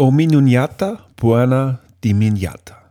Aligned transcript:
Ominiata 0.00 0.98
buona 1.16 1.78
dimignata. 2.02 2.90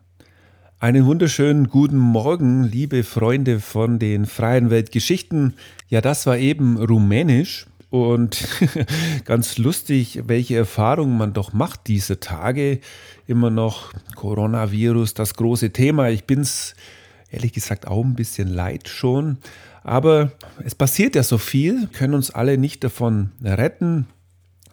Einen 0.80 1.08
wunderschönen 1.08 1.68
guten 1.68 1.98
Morgen, 1.98 2.66
liebe 2.66 3.02
Freunde 3.04 3.60
von 3.62 3.98
den 3.98 4.28
freien 4.28 4.70
Weltgeschichten. 4.70 5.56
Ja, 5.88 6.02
das 6.02 6.28
war 6.28 6.38
eben 6.38 6.78
rumänisch 6.78 7.66
und 7.90 8.48
ganz 9.26 9.58
lustig, 9.58 10.22
welche 10.28 10.58
Erfahrungen 10.58 11.18
man 11.18 11.34
doch 11.34 11.52
macht 11.52 11.88
diese 11.88 12.20
Tage. 12.20 12.80
Immer 13.26 13.50
noch 13.50 13.92
Coronavirus, 14.16 15.16
das 15.16 15.34
große 15.34 15.72
Thema. 15.72 16.10
Ich 16.10 16.26
bin 16.26 16.42
es 16.42 16.76
ehrlich 17.32 17.54
gesagt 17.54 17.88
auch 17.88 18.06
ein 18.06 18.14
bisschen 18.14 18.50
leid 18.50 18.88
schon. 18.88 19.40
Aber 19.82 20.32
es 20.64 20.76
passiert 20.76 21.16
ja 21.16 21.24
so 21.24 21.40
viel, 21.40 21.88
können 21.88 22.14
uns 22.14 22.30
alle 22.30 22.60
nicht 22.60 22.84
davon 22.84 23.32
retten. 23.44 24.06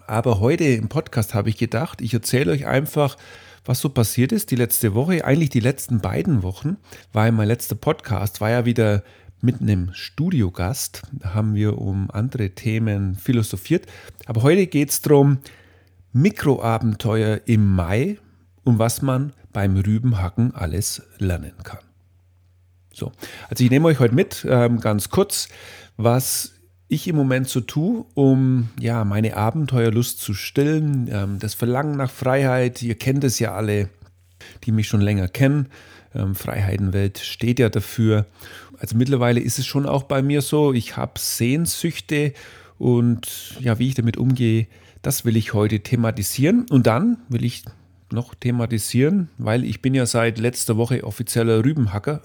Aber 0.06 0.38
heute 0.40 0.64
im 0.64 0.88
Podcast 0.88 1.34
habe 1.34 1.48
ich 1.48 1.56
gedacht, 1.56 2.00
ich 2.00 2.14
erzähle 2.14 2.52
euch 2.52 2.66
einfach, 2.66 3.16
was 3.64 3.80
so 3.80 3.88
passiert 3.88 4.30
ist 4.30 4.52
die 4.52 4.56
letzte 4.56 4.94
Woche, 4.94 5.24
eigentlich 5.24 5.50
die 5.50 5.60
letzten 5.60 6.00
beiden 6.00 6.44
Wochen, 6.44 6.76
weil 7.12 7.32
mein 7.32 7.48
letzter 7.48 7.74
Podcast 7.74 8.40
war 8.40 8.50
ja 8.50 8.64
wieder 8.64 9.02
mit 9.40 9.60
einem 9.60 9.92
Studiogast. 9.92 11.02
Da 11.12 11.34
haben 11.34 11.54
wir 11.54 11.78
um 11.78 12.10
andere 12.10 12.50
Themen 12.50 13.16
philosophiert. 13.16 13.86
Aber 14.26 14.42
heute 14.42 14.68
geht 14.68 14.90
es 14.90 15.02
darum, 15.02 15.38
Mikroabenteuer 16.12 17.40
im 17.46 17.74
Mai 17.74 18.18
und 18.62 18.78
was 18.78 19.02
man 19.02 19.32
beim 19.52 19.76
Rübenhacken 19.76 20.54
alles 20.54 21.02
lernen 21.18 21.54
kann. 21.64 21.80
So, 22.92 23.12
also 23.48 23.64
ich 23.64 23.70
nehme 23.70 23.88
euch 23.88 23.98
heute 23.98 24.14
mit, 24.14 24.46
ähm, 24.48 24.80
ganz 24.80 25.10
kurz, 25.10 25.48
was 25.96 26.55
ich 26.88 27.08
im 27.08 27.16
Moment 27.16 27.48
so 27.48 27.60
tue, 27.60 28.04
um 28.14 28.68
ja 28.78 29.04
meine 29.04 29.36
Abenteuerlust 29.36 30.20
zu 30.20 30.34
stillen, 30.34 31.08
ähm, 31.10 31.38
das 31.38 31.54
Verlangen 31.54 31.96
nach 31.96 32.10
Freiheit. 32.10 32.82
Ihr 32.82 32.94
kennt 32.94 33.24
es 33.24 33.38
ja 33.38 33.54
alle, 33.54 33.88
die 34.64 34.72
mich 34.72 34.86
schon 34.88 35.00
länger 35.00 35.28
kennen. 35.28 35.68
Ähm, 36.14 36.34
Freiheitenwelt 36.34 37.18
steht 37.18 37.58
ja 37.58 37.68
dafür. 37.68 38.26
Also 38.78 38.96
mittlerweile 38.96 39.40
ist 39.40 39.58
es 39.58 39.66
schon 39.66 39.86
auch 39.86 40.04
bei 40.04 40.22
mir 40.22 40.42
so, 40.42 40.72
ich 40.72 40.96
habe 40.96 41.18
Sehnsüchte 41.18 42.32
und 42.78 43.56
ja, 43.60 43.78
wie 43.78 43.88
ich 43.88 43.94
damit 43.94 44.16
umgehe, 44.16 44.66
das 45.02 45.24
will 45.24 45.36
ich 45.36 45.54
heute 45.54 45.80
thematisieren. 45.80 46.66
Und 46.70 46.86
dann 46.86 47.18
will 47.28 47.44
ich 47.44 47.64
noch 48.12 48.34
thematisieren, 48.34 49.28
weil 49.38 49.64
ich 49.64 49.82
bin 49.82 49.94
ja 49.94 50.06
seit 50.06 50.38
letzter 50.38 50.76
Woche 50.76 51.04
offizieller 51.04 51.64
Rübenhacker 51.64 52.22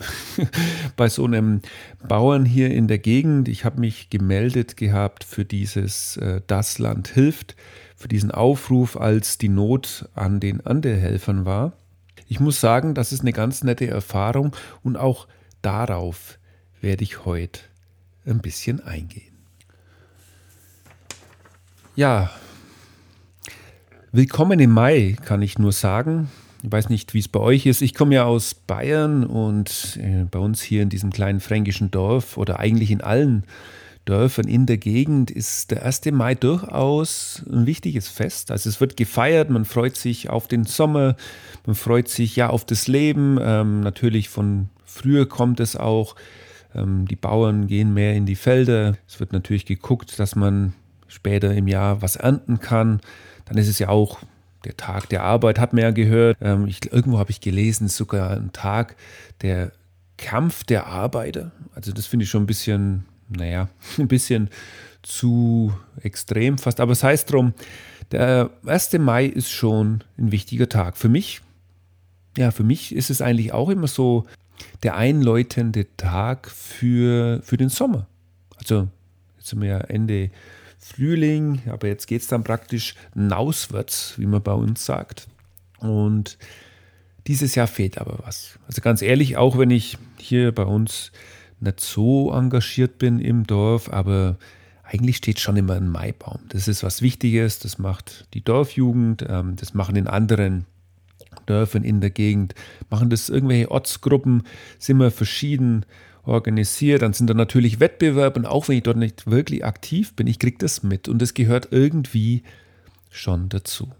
bei 0.95 1.09
so 1.09 1.25
einem 1.25 1.61
Bauern 2.07 2.45
hier 2.45 2.71
in 2.71 2.87
der 2.87 2.99
Gegend. 2.99 3.47
Ich 3.47 3.65
habe 3.65 3.79
mich 3.79 4.09
gemeldet 4.09 4.77
gehabt 4.77 5.23
für 5.23 5.45
dieses 5.45 6.17
äh, 6.17 6.41
Das 6.47 6.77
Land 6.79 7.07
hilft, 7.07 7.55
für 7.95 8.07
diesen 8.07 8.31
Aufruf, 8.31 8.97
als 8.97 9.37
die 9.37 9.49
Not 9.49 10.09
an 10.13 10.39
den 10.39 10.65
Anderhelfern 10.65 11.45
war. 11.45 11.73
Ich 12.27 12.39
muss 12.39 12.61
sagen, 12.61 12.93
das 12.93 13.11
ist 13.11 13.21
eine 13.21 13.33
ganz 13.33 13.63
nette 13.63 13.87
Erfahrung 13.87 14.55
und 14.83 14.97
auch 14.97 15.27
darauf 15.61 16.37
werde 16.79 17.03
ich 17.03 17.25
heute 17.25 17.61
ein 18.25 18.39
bisschen 18.39 18.79
eingehen. 18.81 19.31
Ja, 21.95 22.31
Willkommen 24.13 24.59
im 24.59 24.71
Mai, 24.71 25.15
kann 25.23 25.41
ich 25.41 25.57
nur 25.57 25.71
sagen. 25.71 26.29
Ich 26.63 26.69
weiß 26.69 26.89
nicht, 26.89 27.13
wie 27.13 27.19
es 27.19 27.29
bei 27.29 27.39
euch 27.39 27.65
ist. 27.65 27.81
Ich 27.81 27.93
komme 27.93 28.15
ja 28.15 28.25
aus 28.25 28.53
Bayern 28.53 29.23
und 29.23 29.97
äh, 30.01 30.25
bei 30.29 30.37
uns 30.37 30.61
hier 30.61 30.81
in 30.81 30.89
diesem 30.89 31.11
kleinen 31.11 31.39
fränkischen 31.39 31.91
Dorf 31.91 32.35
oder 32.35 32.59
eigentlich 32.59 32.91
in 32.91 32.99
allen 32.99 33.45
Dörfern 34.03 34.49
in 34.49 34.65
der 34.65 34.79
Gegend 34.79 35.31
ist 35.31 35.71
der 35.71 35.85
1. 35.85 36.11
Mai 36.11 36.35
durchaus 36.35 37.41
ein 37.49 37.65
wichtiges 37.65 38.09
Fest. 38.09 38.51
Also 38.51 38.67
es 38.67 38.81
wird 38.81 38.97
gefeiert, 38.97 39.49
man 39.49 39.63
freut 39.63 39.95
sich 39.95 40.29
auf 40.29 40.49
den 40.49 40.65
Sommer, 40.65 41.15
man 41.65 41.77
freut 41.77 42.09
sich 42.09 42.35
ja 42.35 42.49
auf 42.49 42.65
das 42.65 42.89
Leben. 42.89 43.39
Ähm, 43.41 43.79
natürlich 43.79 44.27
von 44.27 44.67
früher 44.83 45.25
kommt 45.25 45.61
es 45.61 45.77
auch. 45.77 46.17
Ähm, 46.75 47.07
die 47.07 47.15
Bauern 47.15 47.65
gehen 47.67 47.93
mehr 47.93 48.13
in 48.15 48.25
die 48.25 48.35
Felder. 48.35 48.97
Es 49.07 49.21
wird 49.21 49.31
natürlich 49.31 49.65
geguckt, 49.65 50.19
dass 50.19 50.35
man 50.35 50.73
später 51.07 51.53
im 51.53 51.69
Jahr 51.69 52.01
was 52.01 52.17
ernten 52.17 52.59
kann. 52.59 52.99
Dann 53.51 53.57
ist 53.57 53.67
es 53.67 53.79
ja 53.79 53.89
auch 53.89 54.19
der 54.63 54.77
Tag 54.77 55.09
der 55.09 55.23
Arbeit, 55.23 55.59
hat 55.59 55.73
man 55.73 55.81
ja 55.83 55.91
gehört. 55.91 56.37
Ähm, 56.39 56.67
ich, 56.67 56.89
irgendwo 56.89 57.19
habe 57.19 57.31
ich 57.31 57.41
gelesen, 57.41 57.89
sogar 57.89 58.31
ein 58.31 58.53
Tag 58.53 58.95
der 59.41 59.73
Kampf 60.15 60.63
der 60.63 60.87
Arbeiter. 60.87 61.51
Also 61.75 61.91
das 61.91 62.05
finde 62.05 62.23
ich 62.23 62.29
schon 62.29 62.43
ein 62.43 62.47
bisschen, 62.47 63.03
naja, 63.27 63.67
ein 63.97 64.07
bisschen 64.07 64.49
zu 65.01 65.73
extrem 66.01 66.59
fast. 66.59 66.79
Aber 66.79 66.93
es 66.93 67.03
heißt 67.03 67.29
drum, 67.29 67.53
der 68.11 68.51
1. 68.65 68.93
Mai 68.99 69.25
ist 69.25 69.51
schon 69.51 70.01
ein 70.17 70.31
wichtiger 70.31 70.69
Tag. 70.69 70.95
Für 70.95 71.09
mich, 71.09 71.41
ja, 72.37 72.51
für 72.51 72.63
mich 72.63 72.95
ist 72.95 73.09
es 73.09 73.21
eigentlich 73.21 73.51
auch 73.51 73.67
immer 73.69 73.87
so 73.87 74.27
der 74.81 74.95
einläutende 74.95 75.87
Tag 75.97 76.49
für, 76.49 77.41
für 77.43 77.57
den 77.57 77.67
Sommer. 77.67 78.07
Also 78.55 78.87
jetzt 79.35 79.49
sind 79.49 79.61
wir 79.61 79.67
ja 79.67 79.77
Ende 79.79 80.29
Frühling, 80.81 81.61
aber 81.69 81.87
jetzt 81.87 82.07
geht 82.07 82.21
es 82.21 82.27
dann 82.27 82.43
praktisch 82.43 82.95
nauswärts, 83.13 84.15
wie 84.17 84.25
man 84.25 84.41
bei 84.41 84.53
uns 84.53 84.85
sagt. 84.85 85.27
Und 85.79 86.37
dieses 87.27 87.55
Jahr 87.55 87.67
fehlt 87.67 87.97
aber 87.99 88.19
was. 88.25 88.59
Also 88.67 88.81
ganz 88.81 89.01
ehrlich, 89.01 89.37
auch 89.37 89.57
wenn 89.57 89.69
ich 89.69 89.97
hier 90.17 90.51
bei 90.51 90.63
uns 90.63 91.11
nicht 91.59 91.79
so 91.79 92.31
engagiert 92.33 92.97
bin 92.97 93.19
im 93.19 93.45
Dorf, 93.45 93.91
aber 93.93 94.37
eigentlich 94.83 95.17
steht 95.17 95.39
schon 95.39 95.55
immer 95.55 95.75
ein 95.75 95.87
Maibaum. 95.87 96.39
Das 96.49 96.67
ist 96.67 96.83
was 96.83 97.01
Wichtiges, 97.01 97.59
das 97.59 97.77
macht 97.77 98.25
die 98.33 98.43
Dorfjugend, 98.43 99.25
ähm, 99.29 99.55
das 99.55 99.73
machen 99.73 99.95
in 99.95 100.07
anderen 100.07 100.65
Dörfern 101.45 101.83
in 101.83 102.01
der 102.01 102.09
Gegend, 102.09 102.55
machen 102.89 103.09
das 103.09 103.29
irgendwelche 103.29 103.71
Ortsgruppen, 103.71 104.43
sind 104.79 104.97
wir 104.97 105.11
verschieden 105.11 105.85
organisiert. 106.23 107.01
Dann 107.01 107.13
sind 107.13 107.29
da 107.29 107.33
natürlich 107.33 107.79
Wettbewerbe 107.79 108.39
und 108.39 108.45
auch 108.45 108.67
wenn 108.67 108.77
ich 108.77 108.83
dort 108.83 108.97
nicht 108.97 109.29
wirklich 109.29 109.65
aktiv 109.65 110.13
bin, 110.15 110.27
ich 110.27 110.39
kriege 110.39 110.57
das 110.59 110.83
mit 110.83 111.07
und 111.07 111.21
es 111.21 111.33
gehört 111.33 111.69
irgendwie 111.71 112.43
schon 113.09 113.49
dazu. 113.49 113.91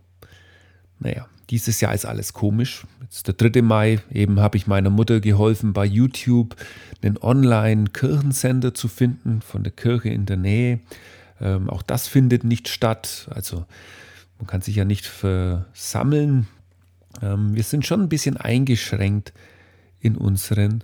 Naja, 0.99 1.27
dieses 1.49 1.81
Jahr 1.81 1.93
ist 1.93 2.05
alles 2.05 2.33
komisch. 2.33 2.85
Jetzt 3.01 3.27
der 3.27 3.33
3. 3.33 3.61
Mai, 3.61 3.99
eben 4.11 4.39
habe 4.39 4.57
ich 4.57 4.67
meiner 4.67 4.89
Mutter 4.89 5.19
geholfen, 5.19 5.73
bei 5.73 5.85
YouTube 5.85 6.55
einen 7.01 7.17
Online-Kirchensender 7.17 8.73
zu 8.73 8.87
finden 8.87 9.41
von 9.41 9.63
der 9.63 9.73
Kirche 9.73 10.09
in 10.09 10.25
der 10.25 10.37
Nähe. 10.37 10.79
Ähm, 11.41 11.69
auch 11.69 11.81
das 11.81 12.07
findet 12.07 12.43
nicht 12.43 12.69
statt. 12.69 13.27
Also 13.31 13.65
man 14.37 14.47
kann 14.47 14.61
sich 14.61 14.75
ja 14.75 14.85
nicht 14.85 15.05
versammeln. 15.05 16.47
Ähm, 17.21 17.55
wir 17.55 17.63
sind 17.63 17.85
schon 17.85 18.01
ein 18.01 18.09
bisschen 18.09 18.37
eingeschränkt 18.37 19.33
in 19.99 20.15
unseren 20.15 20.83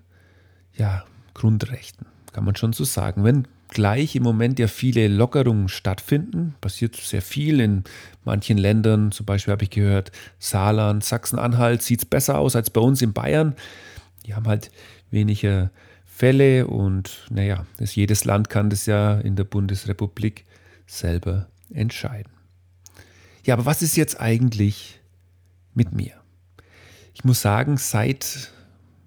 ja, 0.76 1.06
Grundrechten, 1.38 2.08
kann 2.34 2.44
man 2.44 2.56
schon 2.56 2.74
so 2.74 2.84
sagen. 2.84 3.24
Wenn 3.24 3.48
gleich 3.70 4.16
im 4.16 4.24
Moment 4.24 4.59
ja 4.59 4.68
viele 4.68 5.08
Lockerungen 5.08 5.70
stattfinden, 5.70 6.56
passiert 6.62 6.96
sehr 6.96 7.22
viel 7.22 7.59
in 7.59 7.84
manchen 8.25 8.58
Ländern, 8.58 9.12
zum 9.12 9.25
Beispiel 9.25 9.52
habe 9.52 9.64
ich 9.64 9.70
gehört, 9.70 10.12
Saarland, 10.40 11.03
Sachsen-Anhalt 11.03 11.84
sieht 11.84 12.00
es 12.00 12.06
besser 12.06 12.40
aus 12.40 12.56
als 12.56 12.70
bei 12.72 12.81
uns 12.81 13.02
in 13.02 13.14
Bayern. 13.14 13.56
Die 14.26 14.34
haben 14.34 14.47
halt 14.47 14.72
weniger 15.12 15.70
Fälle 16.06 16.66
und 16.66 17.28
naja, 17.30 17.68
das, 17.78 17.96
jedes 17.96 18.26
Land 18.26 18.50
kann 18.50 18.72
das 18.72 18.88
ja 18.88 19.20
in 19.20 19.36
der 19.36 19.44
Bundesrepublik 19.44 20.46
selber 20.88 21.47
entscheiden. 21.72 22.31
Ja, 23.44 23.53
aber 23.53 23.66
was 23.66 23.84
ist 23.84 23.96
jetzt 23.96 24.20
eigentlich 24.20 25.00
mit 25.76 25.94
mir? 25.94 26.14
Ich 27.14 27.24
muss 27.24 27.42
sagen, 27.42 27.78
seit 27.78 28.52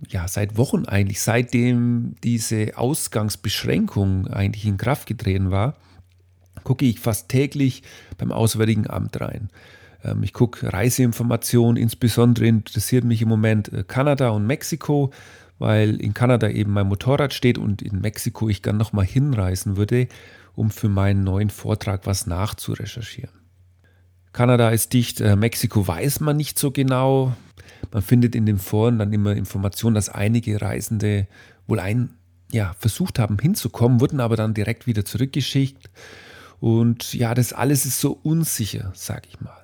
ja, 0.08 0.26
seit 0.28 0.56
Wochen 0.56 0.86
eigentlich, 0.86 1.20
seitdem 1.20 2.14
diese 2.24 2.76
Ausgangsbeschränkung 2.76 4.28
eigentlich 4.28 4.64
in 4.64 4.76
Kraft 4.78 5.06
getreten 5.06 5.50
war, 5.50 5.76
gucke 6.64 6.84
ich 6.84 7.00
fast 7.00 7.28
täglich 7.28 7.82
beim 8.16 8.32
Auswärtigen 8.32 8.88
Amt 8.88 9.20
rein. 9.20 9.50
Ähm, 10.04 10.22
ich 10.22 10.32
gucke 10.32 10.72
Reiseinformationen, 10.72 11.76
insbesondere 11.76 12.46
interessiert 12.46 13.04
mich 13.04 13.22
im 13.22 13.28
Moment 13.28 13.72
äh, 13.72 13.84
Kanada 13.86 14.30
und 14.30 14.46
Mexiko, 14.46 15.12
weil 15.58 16.00
in 16.00 16.14
Kanada 16.14 16.48
eben 16.48 16.72
mein 16.72 16.88
Motorrad 16.88 17.34
steht 17.34 17.58
und 17.58 17.82
in 17.82 18.00
Mexiko 18.00 18.48
ich 18.48 18.62
gern 18.62 18.78
nochmal 18.78 19.04
hinreisen 19.04 19.76
würde, 19.76 20.08
um 20.54 20.70
für 20.70 20.88
meinen 20.88 21.22
neuen 21.22 21.50
Vortrag 21.50 22.06
was 22.06 22.26
nachzurecherchieren. 22.26 23.34
Kanada 24.32 24.70
ist 24.70 24.92
dicht, 24.92 25.20
äh, 25.20 25.36
Mexiko 25.36 25.86
weiß 25.86 26.20
man 26.20 26.36
nicht 26.36 26.58
so 26.58 26.70
genau. 26.70 27.34
Man 27.92 28.02
findet 28.02 28.34
in 28.34 28.46
den 28.46 28.58
Foren 28.58 28.98
dann 28.98 29.12
immer 29.12 29.34
Informationen, 29.34 29.94
dass 29.94 30.08
einige 30.08 30.60
Reisende 30.60 31.26
wohl 31.66 31.80
ein, 31.80 32.10
ja, 32.52 32.74
versucht 32.78 33.18
haben 33.18 33.38
hinzukommen, 33.38 34.00
wurden 34.00 34.20
aber 34.20 34.36
dann 34.36 34.54
direkt 34.54 34.86
wieder 34.86 35.04
zurückgeschickt. 35.04 35.90
Und 36.60 37.14
ja, 37.14 37.34
das 37.34 37.52
alles 37.52 37.86
ist 37.86 38.00
so 38.00 38.18
unsicher, 38.22 38.92
sage 38.94 39.28
ich 39.28 39.40
mal. 39.40 39.56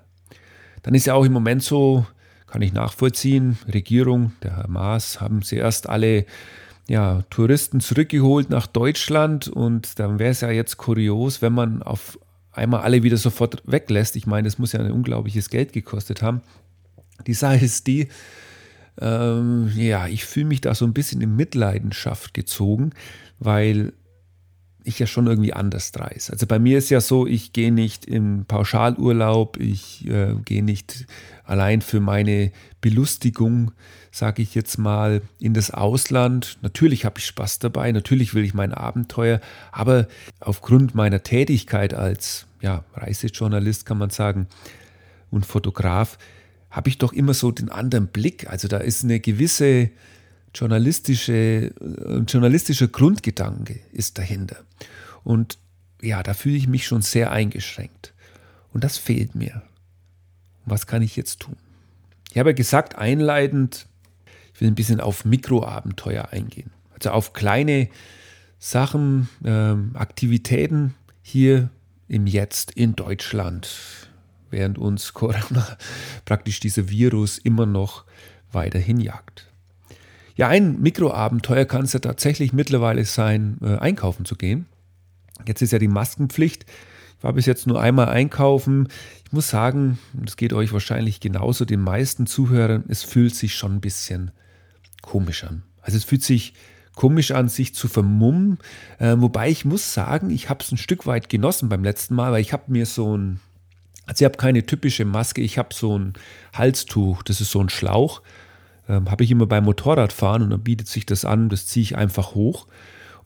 Dann 0.82 0.94
ist 0.94 1.06
ja 1.06 1.14
auch 1.14 1.24
im 1.24 1.32
Moment 1.32 1.62
so, 1.62 2.06
kann 2.46 2.62
ich 2.62 2.72
nachvollziehen, 2.72 3.58
Regierung, 3.72 4.32
der 4.42 4.56
Herr 4.56 4.68
Maas, 4.68 5.20
haben 5.20 5.42
sie 5.42 5.56
erst 5.56 5.88
alle 5.88 6.26
ja, 6.88 7.22
Touristen 7.30 7.80
zurückgeholt 7.80 8.50
nach 8.50 8.66
Deutschland 8.66 9.48
und 9.48 9.98
dann 9.98 10.18
wäre 10.18 10.30
es 10.30 10.40
ja 10.40 10.50
jetzt 10.50 10.76
kurios, 10.76 11.42
wenn 11.42 11.52
man 11.52 11.82
auf 11.82 12.18
einmal 12.52 12.82
alle 12.82 13.02
wieder 13.02 13.16
sofort 13.16 13.62
weglässt. 13.66 14.16
Ich 14.16 14.26
meine, 14.26 14.46
das 14.46 14.58
muss 14.58 14.72
ja 14.72 14.80
ein 14.80 14.92
unglaubliches 14.92 15.50
Geld 15.50 15.72
gekostet 15.72 16.22
haben. 16.22 16.40
Die 17.26 17.34
Sache 17.34 17.64
ist 17.64 17.86
die, 17.86 18.08
ähm, 19.00 19.70
ja, 19.76 20.06
ich 20.06 20.24
fühle 20.24 20.46
mich 20.46 20.60
da 20.60 20.74
so 20.74 20.84
ein 20.84 20.94
bisschen 20.94 21.20
in 21.20 21.36
Mitleidenschaft 21.36 22.34
gezogen, 22.34 22.90
weil 23.38 23.92
ich 24.86 25.00
ja 25.00 25.06
schon 25.06 25.26
irgendwie 25.26 25.52
anders 25.52 25.90
dreis. 25.90 26.30
Also 26.30 26.46
bei 26.46 26.60
mir 26.60 26.78
ist 26.78 26.90
ja 26.90 27.00
so, 27.00 27.26
ich 27.26 27.52
gehe 27.52 27.72
nicht 27.72 28.04
in 28.04 28.44
Pauschalurlaub, 28.46 29.58
ich 29.58 30.06
äh, 30.06 30.34
gehe 30.44 30.62
nicht 30.62 31.06
allein 31.44 31.82
für 31.82 31.98
meine 31.98 32.52
Belustigung, 32.80 33.72
sage 34.12 34.42
ich 34.42 34.54
jetzt 34.54 34.78
mal, 34.78 35.22
in 35.40 35.54
das 35.54 35.72
Ausland. 35.72 36.58
Natürlich 36.62 37.04
habe 37.04 37.18
ich 37.18 37.26
Spaß 37.26 37.58
dabei, 37.58 37.90
natürlich 37.90 38.34
will 38.34 38.44
ich 38.44 38.54
mein 38.54 38.72
Abenteuer, 38.72 39.40
aber 39.72 40.06
aufgrund 40.38 40.94
meiner 40.94 41.24
Tätigkeit 41.24 41.92
als 41.92 42.46
ja, 42.60 42.84
Reisejournalist 42.94 43.86
kann 43.86 43.98
man 43.98 44.10
sagen 44.10 44.46
und 45.30 45.44
Fotograf, 45.46 46.16
habe 46.76 46.90
ich 46.90 46.98
doch 46.98 47.14
immer 47.14 47.32
so 47.32 47.50
den 47.52 47.70
anderen 47.70 48.08
Blick. 48.08 48.50
Also 48.50 48.68
da 48.68 48.76
ist 48.76 49.02
eine 49.02 49.18
gewisse 49.18 49.88
journalistische, 50.54 51.32
äh, 51.32 52.18
journalistischer 52.28 52.86
Grundgedanke 52.86 53.80
ist 53.92 54.18
dahinter. 54.18 54.58
Und 55.24 55.56
ja, 56.02 56.22
da 56.22 56.34
fühle 56.34 56.56
ich 56.56 56.68
mich 56.68 56.86
schon 56.86 57.00
sehr 57.00 57.32
eingeschränkt. 57.32 58.12
Und 58.74 58.84
das 58.84 58.98
fehlt 58.98 59.34
mir. 59.34 59.62
Was 60.66 60.86
kann 60.86 61.00
ich 61.00 61.16
jetzt 61.16 61.40
tun? 61.40 61.56
Ich 62.30 62.36
habe 62.36 62.52
gesagt, 62.52 62.96
einleitend, 62.96 63.86
ich 64.52 64.60
will 64.60 64.68
ein 64.68 64.74
bisschen 64.74 65.00
auf 65.00 65.24
Mikroabenteuer 65.24 66.28
eingehen. 66.30 66.72
Also 66.92 67.08
auf 67.08 67.32
kleine 67.32 67.88
Sachen, 68.58 69.30
äh, 69.42 69.74
Aktivitäten 69.96 70.94
hier 71.22 71.70
im 72.06 72.26
Jetzt 72.26 72.72
in 72.72 72.96
Deutschland, 72.96 73.66
während 74.50 74.78
uns 74.78 75.14
Corona 75.14 75.76
praktisch 76.24 76.60
dieser 76.60 76.88
Virus 76.88 77.38
immer 77.38 77.66
noch 77.66 78.04
weiterhin 78.52 79.00
jagt. 79.00 79.46
Ja, 80.36 80.48
ein 80.48 80.80
Mikroabenteuer 80.80 81.64
kann 81.64 81.84
es 81.84 81.94
ja 81.94 82.00
tatsächlich 82.00 82.52
mittlerweile 82.52 83.04
sein, 83.04 83.58
äh, 83.62 83.76
einkaufen 83.76 84.24
zu 84.24 84.36
gehen. 84.36 84.66
Jetzt 85.46 85.62
ist 85.62 85.72
ja 85.72 85.78
die 85.78 85.88
Maskenpflicht. 85.88 86.66
Ich 87.18 87.24
war 87.24 87.32
bis 87.32 87.46
jetzt 87.46 87.66
nur 87.66 87.80
einmal 87.80 88.08
einkaufen. 88.08 88.88
Ich 89.24 89.32
muss 89.32 89.48
sagen, 89.48 89.98
das 90.12 90.36
geht 90.36 90.52
euch 90.52 90.72
wahrscheinlich 90.72 91.20
genauso, 91.20 91.64
den 91.64 91.80
meisten 91.80 92.26
Zuhörern, 92.26 92.84
es 92.88 93.02
fühlt 93.02 93.34
sich 93.34 93.54
schon 93.54 93.76
ein 93.76 93.80
bisschen 93.80 94.30
komisch 95.00 95.44
an. 95.44 95.62
Also 95.80 95.96
es 95.96 96.04
fühlt 96.04 96.22
sich 96.22 96.52
komisch 96.94 97.30
an, 97.30 97.48
sich 97.48 97.74
zu 97.74 97.88
vermummen. 97.88 98.58
Äh, 98.98 99.14
wobei 99.18 99.48
ich 99.48 99.64
muss 99.64 99.94
sagen, 99.94 100.30
ich 100.30 100.50
habe 100.50 100.62
es 100.62 100.72
ein 100.72 100.78
Stück 100.78 101.06
weit 101.06 101.28
genossen 101.28 101.68
beim 101.68 101.84
letzten 101.84 102.14
Mal, 102.14 102.32
weil 102.32 102.40
ich 102.40 102.52
habe 102.52 102.72
mir 102.72 102.86
so 102.86 103.16
ein, 103.16 103.40
also 104.06 104.22
ich 104.22 104.24
habe 104.24 104.38
keine 104.38 104.64
typische 104.64 105.04
Maske, 105.04 105.42
ich 105.42 105.58
habe 105.58 105.74
so 105.74 105.98
ein 105.98 106.14
Halstuch, 106.54 107.22
das 107.22 107.40
ist 107.40 107.50
so 107.50 107.60
ein 107.60 107.68
Schlauch, 107.68 108.22
ähm, 108.88 109.10
habe 109.10 109.24
ich 109.24 109.30
immer 109.30 109.46
beim 109.46 109.64
Motorradfahren 109.64 110.42
und 110.42 110.50
dann 110.50 110.62
bietet 110.62 110.88
sich 110.88 111.04
das 111.06 111.24
an, 111.24 111.48
das 111.48 111.66
ziehe 111.66 111.82
ich 111.82 111.96
einfach 111.96 112.34
hoch. 112.34 112.66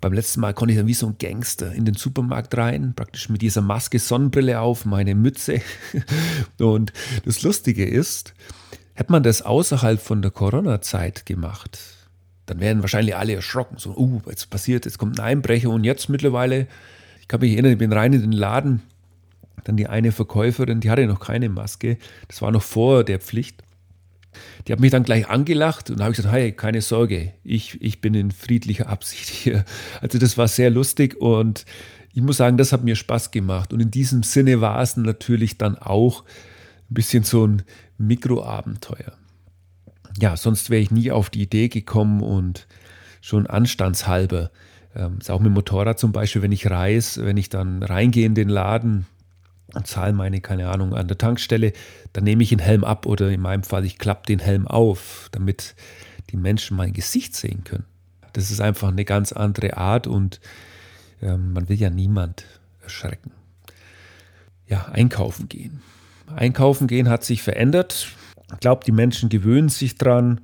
Beim 0.01 0.15
letzten 0.15 0.41
Mal 0.41 0.55
konnte 0.55 0.73
ich 0.73 0.79
dann 0.79 0.87
wie 0.87 0.95
so 0.95 1.07
ein 1.07 1.17
Gangster 1.19 1.73
in 1.73 1.85
den 1.85 1.95
Supermarkt 1.95 2.57
rein, 2.57 2.95
praktisch 2.97 3.29
mit 3.29 3.43
dieser 3.43 3.61
Maske, 3.61 3.99
Sonnenbrille 3.99 4.59
auf, 4.61 4.87
meine 4.87 5.15
Mütze. 5.15 5.61
Und 6.59 6.95
das 7.27 7.43
Lustige 7.43 7.87
ist, 7.87 8.33
hätte 8.95 9.13
man 9.13 9.23
das 9.23 9.43
außerhalb 9.43 10.01
von 10.01 10.23
der 10.23 10.31
Corona-Zeit 10.31 11.27
gemacht, 11.27 11.79
dann 12.47 12.61
wären 12.61 12.81
wahrscheinlich 12.81 13.15
alle 13.15 13.35
erschrocken. 13.35 13.77
So, 13.79 13.95
uh, 13.95 14.23
jetzt 14.27 14.49
passiert, 14.49 14.87
jetzt 14.87 14.97
kommt 14.97 15.21
ein 15.21 15.25
Einbrecher 15.27 15.69
und 15.69 15.85
jetzt 15.85 16.09
mittlerweile, 16.09 16.67
ich 17.21 17.29
kann 17.29 17.41
mich 17.41 17.53
erinnern, 17.53 17.73
ich 17.73 17.79
bin 17.79 17.93
rein 17.93 18.15
in 18.15 18.23
den 18.23 18.33
Laden, 18.33 18.83
dann 19.65 19.77
die 19.77 19.87
eine 19.87 20.13
Verkäuferin, 20.13 20.81
die 20.81 20.91
hatte 20.91 21.07
noch 21.07 21.21
keine 21.21 21.49
Maske, 21.49 21.99
das 22.29 22.43
war 22.43 22.51
noch 22.51 22.63
vor 22.63 23.05
der 23.05 23.21
Pflicht. 23.21 23.63
Die 24.67 24.73
hat 24.73 24.81
mich 24.81 24.93
dann 24.93 25.03
gleich 25.03 25.29
angelacht 25.29 25.91
und 25.91 26.01
habe 26.01 26.13
ich 26.13 26.17
gesagt, 26.17 26.35
hey, 26.35 26.53
keine 26.53 26.83
Sorge, 26.83 27.33
ich, 27.43 27.81
ich 27.83 28.01
bin 28.01 28.15
in 28.15 28.31
friedlicher 28.31 28.89
Absicht 28.89 29.29
hier. 29.29 29.65
Also 30.01 30.19
das 30.19 30.39
war 30.39 30.49
sehr 30.49 30.71
lustig 30.71 31.21
und 31.21 31.65
ich 32.13 32.23
muss 32.23 32.39
sagen, 32.39 32.57
das 32.57 32.73
hat 32.73 32.85
mir 32.85 32.97
Spaß 32.97 33.31
gemacht. 33.31 33.73
Und 33.73 33.81
in 33.81 33.91
diesem 33.91 34.23
Sinne 34.23 34.61
war 34.61 34.81
es 34.81 34.97
natürlich 34.97 35.59
dann 35.59 35.79
auch 35.79 36.25
ein 36.91 36.95
bisschen 36.95 37.23
so 37.23 37.47
ein 37.47 37.63
Mikroabenteuer. 37.99 39.13
Ja, 40.21 40.37
sonst 40.37 40.71
wäre 40.71 40.83
ich 40.83 40.91
nie 40.91 41.13
auf 41.13 41.31
die 41.31 41.43
Idee 41.43 41.69
gekommen 41.69 42.21
und 42.21 42.67
schon 43.21 43.47
anstandshalber. 43.47 44.51
Ähm, 44.95 45.19
ist 45.21 45.31
auch 45.31 45.39
mit 45.39 45.47
dem 45.47 45.55
Motorrad 45.55 46.01
zum 46.01 46.11
Beispiel, 46.11 46.43
wenn 46.43 46.53
ich 46.53 46.69
reise, 46.69 47.25
wenn 47.25 47.37
ich 47.37 47.49
dann 47.49 47.83
reingehe 47.83 48.27
in 48.27 48.35
den 48.35 48.49
Laden, 48.49 49.07
und 49.75 49.87
zahle 49.87 50.13
meine, 50.13 50.41
keine 50.41 50.69
Ahnung, 50.69 50.95
an 50.95 51.09
der 51.09 51.19
Tankstelle, 51.19 51.73
dann 52.13 52.25
nehme 52.25 52.43
ich 52.43 52.51
den 52.51 52.59
Helm 52.59 52.85
ab 52.85 53.07
oder 53.07 53.31
in 53.31 53.41
meinem 53.41 53.63
Fall, 53.63 53.85
ich 53.85 53.99
klappe 53.99 54.27
den 54.27 54.39
Helm 54.39 54.67
auf, 54.67 55.29
damit 55.33 55.75
die 56.31 56.37
Menschen 56.37 56.77
mein 56.77 56.93
Gesicht 56.93 57.35
sehen 57.35 57.65
können. 57.65 57.85
Das 58.33 58.51
ist 58.51 58.61
einfach 58.61 58.89
eine 58.89 59.05
ganz 59.05 59.33
andere 59.33 59.77
Art 59.77 60.07
und 60.07 60.41
äh, 61.21 61.37
man 61.37 61.69
will 61.69 61.77
ja 61.77 61.91
niemand 61.91 62.45
erschrecken. 62.83 63.33
Ja, 64.67 64.87
einkaufen 64.87 65.49
gehen. 65.49 65.83
Einkaufen 66.35 66.87
gehen 66.87 67.09
hat 67.09 67.25
sich 67.25 67.43
verändert. 67.43 68.09
Ich 68.53 68.61
glaube, 68.61 68.85
die 68.85 68.93
Menschen 68.93 69.29
gewöhnen 69.29 69.69
sich 69.69 69.97
dran. 69.97 70.41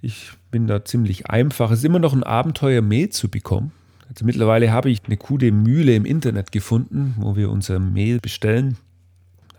Ich 0.00 0.32
bin 0.50 0.66
da 0.66 0.84
ziemlich 0.84 1.28
einfach. 1.28 1.70
Es 1.70 1.78
ist 1.78 1.84
immer 1.84 2.00
noch 2.00 2.12
ein 2.12 2.24
Abenteuer, 2.24 2.82
Mehl 2.82 3.10
zu 3.10 3.28
bekommen. 3.28 3.72
Also 4.12 4.26
mittlerweile 4.26 4.70
habe 4.72 4.90
ich 4.90 5.00
eine 5.06 5.16
coole 5.16 5.50
Mühle 5.52 5.94
im 5.94 6.04
Internet 6.04 6.52
gefunden, 6.52 7.14
wo 7.18 7.34
wir 7.34 7.50
unser 7.50 7.78
Mehl 7.78 8.18
bestellen. 8.20 8.76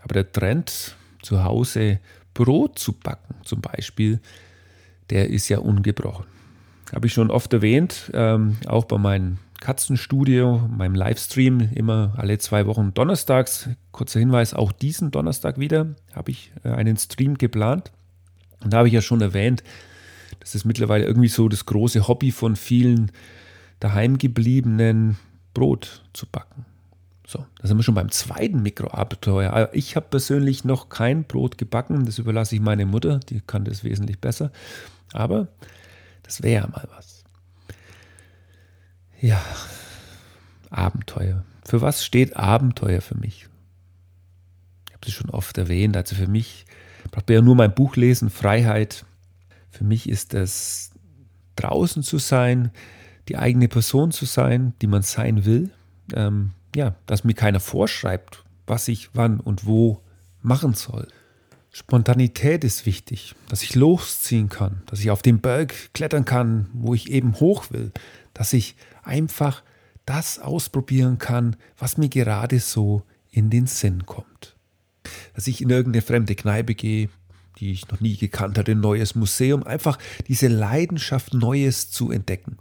Aber 0.00 0.14
der 0.14 0.30
Trend, 0.30 0.94
zu 1.22 1.42
Hause 1.42 1.98
Brot 2.34 2.78
zu 2.78 2.92
backen 2.92 3.34
zum 3.42 3.60
Beispiel, 3.60 4.20
der 5.10 5.30
ist 5.30 5.48
ja 5.48 5.58
ungebrochen. 5.58 6.26
Habe 6.94 7.08
ich 7.08 7.12
schon 7.12 7.30
oft 7.30 7.52
erwähnt, 7.52 8.12
ähm, 8.14 8.56
auch 8.66 8.84
bei 8.84 8.98
meinem 8.98 9.38
Katzenstudio, 9.60 10.68
meinem 10.68 10.94
Livestream, 10.94 11.70
immer 11.74 12.14
alle 12.16 12.38
zwei 12.38 12.66
Wochen 12.66 12.94
donnerstags. 12.94 13.70
Kurzer 13.90 14.20
Hinweis, 14.20 14.54
auch 14.54 14.70
diesen 14.70 15.10
Donnerstag 15.10 15.58
wieder 15.58 15.96
habe 16.12 16.30
ich 16.30 16.52
äh, 16.62 16.68
einen 16.68 16.96
Stream 16.96 17.38
geplant. 17.38 17.90
Und 18.62 18.72
da 18.72 18.78
habe 18.78 18.88
ich 18.88 18.94
ja 18.94 19.02
schon 19.02 19.20
erwähnt, 19.20 19.64
das 20.38 20.54
ist 20.54 20.64
mittlerweile 20.64 21.06
irgendwie 21.06 21.28
so 21.28 21.48
das 21.48 21.66
große 21.66 22.06
Hobby 22.06 22.30
von 22.30 22.54
vielen 22.54 23.10
daheimgebliebenen 23.80 25.18
Brot 25.52 26.02
zu 26.12 26.26
backen. 26.26 26.64
So, 27.26 27.44
da 27.58 27.68
sind 27.68 27.78
wir 27.78 27.82
schon 27.82 27.94
beim 27.94 28.10
zweiten 28.10 28.62
Mikroabenteuer. 28.62 29.70
Ich 29.72 29.96
habe 29.96 30.06
persönlich 30.10 30.64
noch 30.64 30.90
kein 30.90 31.24
Brot 31.24 31.56
gebacken, 31.56 32.04
das 32.04 32.18
überlasse 32.18 32.54
ich 32.54 32.60
meine 32.60 32.84
Mutter, 32.84 33.18
die 33.18 33.40
kann 33.40 33.64
das 33.64 33.82
wesentlich 33.82 34.20
besser. 34.20 34.52
Aber 35.12 35.48
das 36.22 36.42
wäre 36.42 36.62
ja 36.62 36.68
mal 36.68 36.86
was. 36.94 37.24
Ja, 39.20 39.42
Abenteuer. 40.70 41.44
Für 41.64 41.80
was 41.80 42.04
steht 42.04 42.36
Abenteuer 42.36 43.00
für 43.00 43.16
mich? 43.16 43.48
Ich 44.88 44.92
habe 44.92 45.06
es 45.06 45.12
schon 45.12 45.30
oft 45.30 45.56
erwähnt. 45.56 45.96
Also 45.96 46.14
für 46.14 46.26
mich, 46.26 46.66
ich 47.04 47.10
brauche 47.10 47.32
ja 47.32 47.40
nur 47.40 47.54
mein 47.54 47.74
Buch 47.74 47.96
lesen, 47.96 48.28
Freiheit. 48.28 49.06
Für 49.70 49.84
mich 49.84 50.08
ist 50.08 50.34
es 50.34 50.90
draußen 51.56 52.02
zu 52.02 52.18
sein, 52.18 52.70
die 53.28 53.36
eigene 53.36 53.68
Person 53.68 54.12
zu 54.12 54.24
sein, 54.24 54.74
die 54.82 54.86
man 54.86 55.02
sein 55.02 55.44
will. 55.44 55.70
Ähm, 56.14 56.52
ja, 56.74 56.94
dass 57.06 57.24
mir 57.24 57.34
keiner 57.34 57.60
vorschreibt, 57.60 58.44
was 58.66 58.88
ich 58.88 59.10
wann 59.14 59.40
und 59.40 59.66
wo 59.66 60.00
machen 60.42 60.74
soll. 60.74 61.08
Spontanität 61.70 62.62
ist 62.62 62.86
wichtig, 62.86 63.34
dass 63.48 63.62
ich 63.62 63.74
losziehen 63.74 64.48
kann, 64.48 64.82
dass 64.86 65.00
ich 65.00 65.10
auf 65.10 65.22
den 65.22 65.40
Berg 65.40 65.74
klettern 65.92 66.24
kann, 66.24 66.68
wo 66.72 66.94
ich 66.94 67.10
eben 67.10 67.40
hoch 67.40 67.70
will, 67.70 67.90
dass 68.32 68.52
ich 68.52 68.76
einfach 69.02 69.62
das 70.06 70.38
ausprobieren 70.38 71.18
kann, 71.18 71.56
was 71.76 71.96
mir 71.96 72.08
gerade 72.08 72.60
so 72.60 73.02
in 73.30 73.50
den 73.50 73.66
Sinn 73.66 74.06
kommt. 74.06 74.54
Dass 75.34 75.48
ich 75.48 75.62
in 75.62 75.70
irgendeine 75.70 76.02
fremde 76.02 76.36
Kneipe 76.36 76.74
gehe, 76.74 77.08
die 77.58 77.72
ich 77.72 77.88
noch 77.88 78.00
nie 78.00 78.16
gekannt 78.16 78.58
hatte, 78.58 78.72
ein 78.72 78.80
neues 78.80 79.14
Museum, 79.14 79.64
einfach 79.64 79.98
diese 80.28 80.48
Leidenschaft, 80.48 81.34
Neues 81.34 81.90
zu 81.90 82.10
entdecken. 82.10 82.58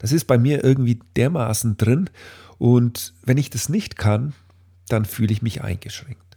Das 0.00 0.12
ist 0.12 0.24
bei 0.24 0.38
mir 0.38 0.64
irgendwie 0.64 0.98
dermaßen 1.14 1.76
drin 1.76 2.10
und 2.58 3.14
wenn 3.22 3.38
ich 3.38 3.50
das 3.50 3.68
nicht 3.68 3.96
kann, 3.96 4.32
dann 4.88 5.04
fühle 5.04 5.32
ich 5.32 5.42
mich 5.42 5.62
eingeschränkt. 5.62 6.36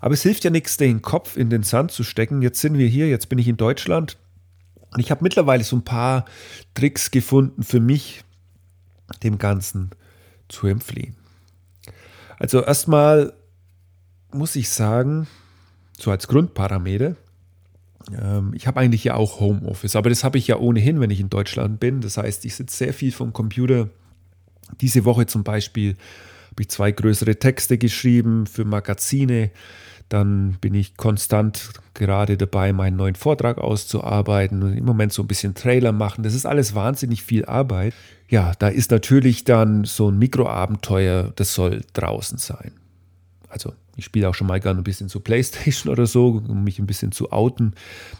Aber 0.00 0.14
es 0.14 0.22
hilft 0.22 0.44
ja 0.44 0.50
nichts, 0.50 0.76
den 0.76 1.02
Kopf 1.02 1.36
in 1.36 1.50
den 1.50 1.64
Sand 1.64 1.90
zu 1.90 2.04
stecken. 2.04 2.40
Jetzt 2.40 2.60
sind 2.60 2.78
wir 2.78 2.86
hier, 2.86 3.08
jetzt 3.08 3.28
bin 3.28 3.38
ich 3.38 3.48
in 3.48 3.56
Deutschland 3.56 4.16
und 4.92 5.00
ich 5.00 5.10
habe 5.10 5.24
mittlerweile 5.24 5.64
so 5.64 5.76
ein 5.76 5.84
paar 5.84 6.24
Tricks 6.74 7.10
gefunden 7.10 7.64
für 7.64 7.80
mich, 7.80 8.22
dem 9.22 9.38
Ganzen 9.38 9.90
zu 10.48 10.68
entfliehen. 10.68 11.16
Also 12.38 12.62
erstmal 12.62 13.32
muss 14.32 14.54
ich 14.56 14.68
sagen, 14.68 15.26
so 15.98 16.10
als 16.10 16.28
Grundparameter, 16.28 17.16
ich 18.52 18.66
habe 18.66 18.80
eigentlich 18.80 19.04
ja 19.04 19.14
auch 19.14 19.40
Homeoffice, 19.40 19.96
aber 19.96 20.10
das 20.10 20.22
habe 20.22 20.38
ich 20.38 20.46
ja 20.46 20.58
ohnehin, 20.58 21.00
wenn 21.00 21.10
ich 21.10 21.20
in 21.20 21.30
Deutschland 21.30 21.80
bin. 21.80 22.00
Das 22.00 22.16
heißt, 22.16 22.44
ich 22.44 22.54
sitze 22.54 22.76
sehr 22.76 22.94
viel 22.94 23.10
vom 23.10 23.32
Computer. 23.32 23.88
Diese 24.80 25.04
Woche 25.04 25.26
zum 25.26 25.42
Beispiel 25.42 25.96
habe 26.50 26.62
ich 26.62 26.68
zwei 26.68 26.92
größere 26.92 27.36
Texte 27.36 27.78
geschrieben 27.78 28.46
für 28.46 28.64
Magazine. 28.64 29.50
Dann 30.08 30.56
bin 30.60 30.74
ich 30.74 30.96
konstant 30.96 31.70
gerade 31.94 32.36
dabei, 32.36 32.72
meinen 32.72 32.96
neuen 32.96 33.16
Vortrag 33.16 33.58
auszuarbeiten 33.58 34.62
und 34.62 34.76
im 34.76 34.84
Moment 34.84 35.12
so 35.12 35.22
ein 35.22 35.26
bisschen 35.26 35.54
Trailer 35.54 35.90
machen. 35.90 36.22
Das 36.22 36.34
ist 36.34 36.46
alles 36.46 36.76
wahnsinnig 36.76 37.24
viel 37.24 37.44
Arbeit. 37.44 37.92
Ja, 38.28 38.52
da 38.58 38.68
ist 38.68 38.92
natürlich 38.92 39.42
dann 39.42 39.84
so 39.84 40.10
ein 40.10 40.18
Mikroabenteuer, 40.18 41.32
das 41.34 41.54
soll 41.54 41.82
draußen 41.92 42.38
sein. 42.38 42.72
Also 43.56 43.72
ich 43.96 44.04
spiele 44.04 44.28
auch 44.28 44.34
schon 44.34 44.46
mal 44.46 44.60
gerne 44.60 44.82
ein 44.82 44.84
bisschen 44.84 45.08
zu 45.08 45.20
Playstation 45.20 45.90
oder 45.92 46.06
so, 46.06 46.42
um 46.46 46.62
mich 46.62 46.78
ein 46.78 46.86
bisschen 46.86 47.10
zu 47.10 47.32
outen. 47.32 47.74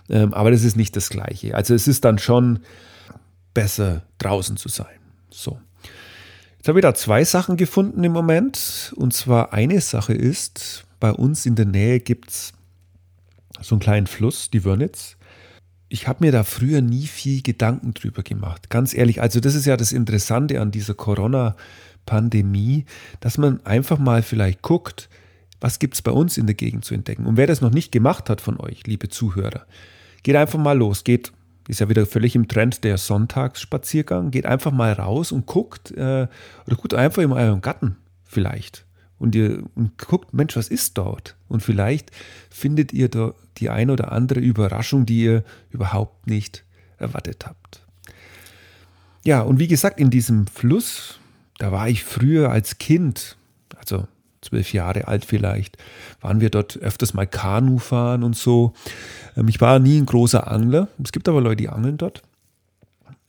Ähm, 0.08 0.32
aber 0.32 0.50
das 0.50 0.64
ist 0.64 0.76
nicht 0.76 0.96
das 0.96 1.10
Gleiche. 1.10 1.54
Also 1.54 1.74
es 1.74 1.86
ist 1.86 2.06
dann 2.06 2.18
schon 2.18 2.60
besser 3.52 4.02
draußen 4.16 4.56
zu 4.56 4.70
sein. 4.70 4.96
So. 5.28 5.58
Jetzt 6.56 6.68
habe 6.68 6.78
ich 6.78 6.82
da 6.82 6.94
zwei 6.94 7.22
Sachen 7.22 7.58
gefunden 7.58 8.02
im 8.02 8.12
Moment. 8.12 8.94
Und 8.96 9.12
zwar 9.12 9.52
eine 9.52 9.82
Sache 9.82 10.14
ist, 10.14 10.86
bei 11.00 11.12
uns 11.12 11.44
in 11.44 11.54
der 11.54 11.66
Nähe 11.66 12.00
gibt 12.00 12.30
es 12.30 12.54
so 13.60 13.74
einen 13.74 13.80
kleinen 13.80 14.06
Fluss, 14.06 14.48
die 14.50 14.64
Wörnitz. 14.64 15.18
Ich 15.90 16.08
habe 16.08 16.24
mir 16.24 16.32
da 16.32 16.44
früher 16.44 16.80
nie 16.80 17.06
viel 17.06 17.42
Gedanken 17.42 17.92
drüber 17.92 18.22
gemacht. 18.22 18.70
Ganz 18.70 18.94
ehrlich, 18.94 19.20
also 19.20 19.38
das 19.40 19.54
ist 19.54 19.66
ja 19.66 19.76
das 19.76 19.92
Interessante 19.92 20.62
an 20.62 20.70
dieser 20.70 20.94
Corona-Pandemie, 20.94 22.86
dass 23.20 23.36
man 23.36 23.64
einfach 23.66 23.98
mal 23.98 24.22
vielleicht 24.22 24.62
guckt, 24.62 25.10
was 25.60 25.78
gibt 25.78 25.94
es 25.94 26.02
bei 26.02 26.10
uns 26.10 26.38
in 26.38 26.46
der 26.46 26.54
Gegend 26.54 26.84
zu 26.84 26.94
entdecken. 26.94 27.26
Und 27.26 27.36
wer 27.36 27.46
das 27.46 27.60
noch 27.60 27.70
nicht 27.70 27.92
gemacht 27.92 28.28
hat 28.30 28.40
von 28.40 28.58
euch, 28.60 28.86
liebe 28.86 29.08
Zuhörer, 29.08 29.66
geht 30.22 30.36
einfach 30.36 30.58
mal 30.58 30.76
los, 30.76 31.04
geht 31.04 31.32
ist 31.68 31.80
ja 31.80 31.88
wieder 31.88 32.06
völlig 32.06 32.34
im 32.34 32.48
Trend 32.48 32.84
der 32.84 32.98
Sonntagsspaziergang. 32.98 34.30
Geht 34.30 34.46
einfach 34.46 34.72
mal 34.72 34.92
raus 34.92 35.32
und 35.32 35.46
guckt, 35.46 35.90
äh, 35.92 36.28
oder 36.66 36.76
guckt 36.76 36.94
einfach 36.94 37.22
in 37.22 37.32
eurem 37.32 37.60
Garten 37.60 37.96
vielleicht. 38.24 38.84
Und 39.18 39.34
ihr 39.34 39.64
und 39.74 39.98
guckt, 39.98 40.34
Mensch, 40.34 40.56
was 40.56 40.68
ist 40.68 40.98
dort? 40.98 41.36
Und 41.48 41.62
vielleicht 41.62 42.10
findet 42.50 42.92
ihr 42.92 43.08
da 43.08 43.32
die 43.56 43.70
ein 43.70 43.90
oder 43.90 44.12
andere 44.12 44.40
Überraschung, 44.40 45.06
die 45.06 45.22
ihr 45.22 45.44
überhaupt 45.70 46.26
nicht 46.26 46.64
erwartet 46.98 47.46
habt. 47.46 47.82
Ja, 49.24 49.40
und 49.40 49.58
wie 49.58 49.68
gesagt, 49.68 49.98
in 49.98 50.10
diesem 50.10 50.46
Fluss, 50.46 51.18
da 51.58 51.72
war 51.72 51.88
ich 51.88 52.04
früher 52.04 52.50
als 52.50 52.78
Kind, 52.78 53.36
also 53.76 54.06
zwölf 54.46 54.72
Jahre 54.72 55.08
alt 55.08 55.24
vielleicht, 55.24 55.76
waren 56.20 56.40
wir 56.40 56.50
dort 56.50 56.76
öfters 56.78 57.14
mal 57.14 57.26
Kanu 57.26 57.78
fahren 57.78 58.22
und 58.22 58.36
so. 58.36 58.72
Ähm, 59.36 59.48
ich 59.48 59.60
war 59.60 59.78
nie 59.78 59.98
ein 59.98 60.06
großer 60.06 60.50
Angler. 60.50 60.88
Es 61.02 61.12
gibt 61.12 61.28
aber 61.28 61.40
Leute, 61.40 61.56
die 61.56 61.68
angeln 61.68 61.98
dort. 61.98 62.22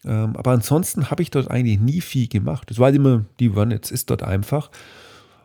Ähm, 0.06 0.36
aber 0.36 0.52
ansonsten 0.52 1.10
habe 1.12 1.22
ich 1.22 1.32
dort 1.32 1.52
eigentlich 1.52 1.80
nie 1.80 2.02
viel 2.02 2.28
gemacht. 2.28 2.72
Es 2.72 2.80
war 2.80 2.86
halt 2.86 2.96
immer, 2.96 3.26
die 3.40 3.56
Wörnitz 3.56 3.92
ist 3.92 4.10
dort 4.10 4.24
einfach. 4.24 4.72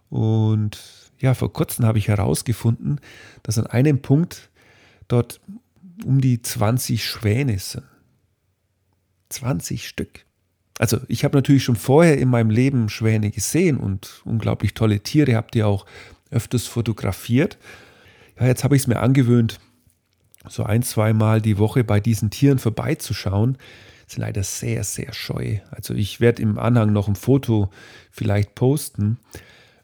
Und 0.09 0.79
ja, 1.19 1.35
vor 1.35 1.52
kurzem 1.52 1.87
habe 1.87 1.99
ich 1.99 2.09
herausgefunden, 2.09 3.00
dass 3.43 3.59
an 3.59 3.67
einem 3.67 4.02
Punkt 4.02 4.50
dort 5.09 5.41
um 6.05 6.21
die 6.21 6.43
20 6.43 7.05
Schwäne 7.05 7.59
sind. 7.59 7.85
20 9.31 9.88
Stück. 9.88 10.25
Also 10.79 10.99
ich 11.09 11.25
habe 11.25 11.37
natürlich 11.37 11.64
schon 11.64 11.76
vorher 11.76 12.19
in 12.19 12.29
meinem 12.29 12.50
Leben 12.50 12.88
Schwäne 12.88 13.31
gesehen 13.31 13.76
und 13.76 14.23
unglaublich 14.25 14.75
tolle 14.75 15.00
Tiere, 15.00 15.37
habt 15.37 15.55
ihr 15.55 15.67
auch 15.67 15.87
öfters 16.31 16.67
fotografiert. 16.67 17.59
Ja, 18.38 18.47
jetzt 18.47 18.64
habe 18.64 18.75
ich 18.75 18.83
es 18.83 18.88
mir 18.88 19.00
angewöhnt, 19.00 19.61
so 20.49 20.64
ein, 20.64 20.83
zweimal 20.83 21.41
die 21.41 21.59
Woche 21.59 21.85
bei 21.85 22.00
diesen 22.00 22.31
Tieren 22.31 22.59
vorbeizuschauen. 22.59 23.59
Ist 24.09 24.19
leider 24.19 24.43
sehr, 24.43 24.83
sehr 24.85 25.12
scheu. 25.12 25.59
Also 25.71 25.95
ich 25.95 26.21
werde 26.21 26.43
im 26.43 26.59
Anhang 26.59 26.93
noch 26.93 27.09
ein 27.09 27.14
Foto 27.14 27.71
vielleicht 28.11 28.55
posten. 28.55 29.19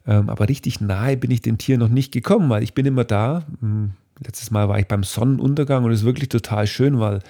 Ähm, 0.05 0.29
aber 0.29 0.49
richtig 0.49 0.81
nahe 0.81 1.17
bin 1.17 1.31
ich 1.31 1.41
dem 1.41 1.57
Tier 1.57 1.77
noch 1.77 1.87
nicht 1.87 2.11
gekommen, 2.11 2.49
weil 2.49 2.63
ich 2.63 2.73
bin 2.73 2.85
immer 2.85 3.05
da. 3.05 3.45
Hm, 3.61 3.91
letztes 4.19 4.51
Mal 4.51 4.67
war 4.67 4.79
ich 4.79 4.87
beim 4.87 5.03
Sonnenuntergang 5.03 5.83
und 5.83 5.91
es 5.91 6.01
ist 6.01 6.05
wirklich 6.05 6.29
total 6.29 6.67
schön, 6.67 6.99
weil 6.99 7.21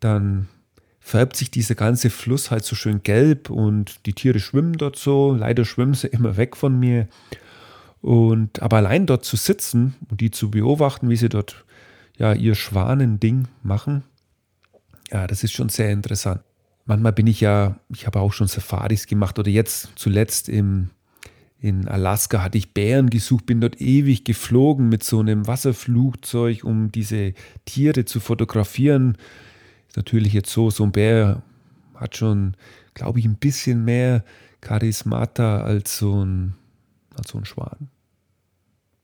dann 0.00 0.48
färbt 1.06 1.36
sich 1.36 1.52
dieser 1.52 1.76
ganze 1.76 2.10
Fluss 2.10 2.50
halt 2.50 2.64
so 2.64 2.74
schön 2.74 3.04
gelb 3.04 3.48
und 3.48 4.04
die 4.06 4.12
Tiere 4.12 4.40
schwimmen 4.40 4.72
dort 4.72 4.96
so. 4.96 5.36
Leider 5.36 5.64
schwimmen 5.64 5.94
sie 5.94 6.08
immer 6.12 6.36
weg 6.36 6.56
von 6.56 6.80
mir. 6.80 7.06
Und 8.02 8.60
aber 8.60 8.78
allein 8.78 9.06
dort 9.06 9.24
zu 9.24 9.36
sitzen 9.36 9.94
und 10.10 10.20
die 10.20 10.32
zu 10.32 10.50
beobachten, 10.50 11.08
wie 11.08 11.14
sie 11.14 11.28
dort 11.28 11.64
ja 12.18 12.32
ihr 12.32 12.56
Schwanending 12.56 13.46
machen, 13.62 14.02
ja, 15.12 15.28
das 15.28 15.44
ist 15.44 15.52
schon 15.52 15.68
sehr 15.68 15.92
interessant. 15.92 16.40
Manchmal 16.86 17.12
bin 17.12 17.28
ich 17.28 17.40
ja, 17.40 17.78
ich 17.88 18.08
habe 18.08 18.18
auch 18.18 18.32
schon 18.32 18.48
Safaris 18.48 19.06
gemacht 19.06 19.38
oder 19.38 19.48
jetzt 19.48 19.90
zuletzt 19.94 20.48
im, 20.48 20.90
in 21.60 21.86
Alaska 21.86 22.42
hatte 22.42 22.58
ich 22.58 22.74
Bären 22.74 23.10
gesucht, 23.10 23.46
bin 23.46 23.60
dort 23.60 23.80
ewig 23.80 24.24
geflogen 24.24 24.88
mit 24.88 25.04
so 25.04 25.20
einem 25.20 25.46
Wasserflugzeug, 25.46 26.64
um 26.64 26.90
diese 26.90 27.32
Tiere 27.64 28.06
zu 28.06 28.18
fotografieren 28.18 29.16
natürlich 29.94 30.32
jetzt 30.32 30.50
so, 30.50 30.70
so 30.70 30.84
ein 30.84 30.92
Bär 30.92 31.42
hat 31.94 32.16
schon, 32.16 32.56
glaube 32.94 33.18
ich, 33.18 33.24
ein 33.24 33.36
bisschen 33.36 33.84
mehr 33.84 34.24
Charismata 34.60 35.62
als 35.62 35.98
so 35.98 36.24
ein, 36.24 36.54
als 37.16 37.30
so 37.30 37.38
ein 37.38 37.44
Schwan. 37.44 37.88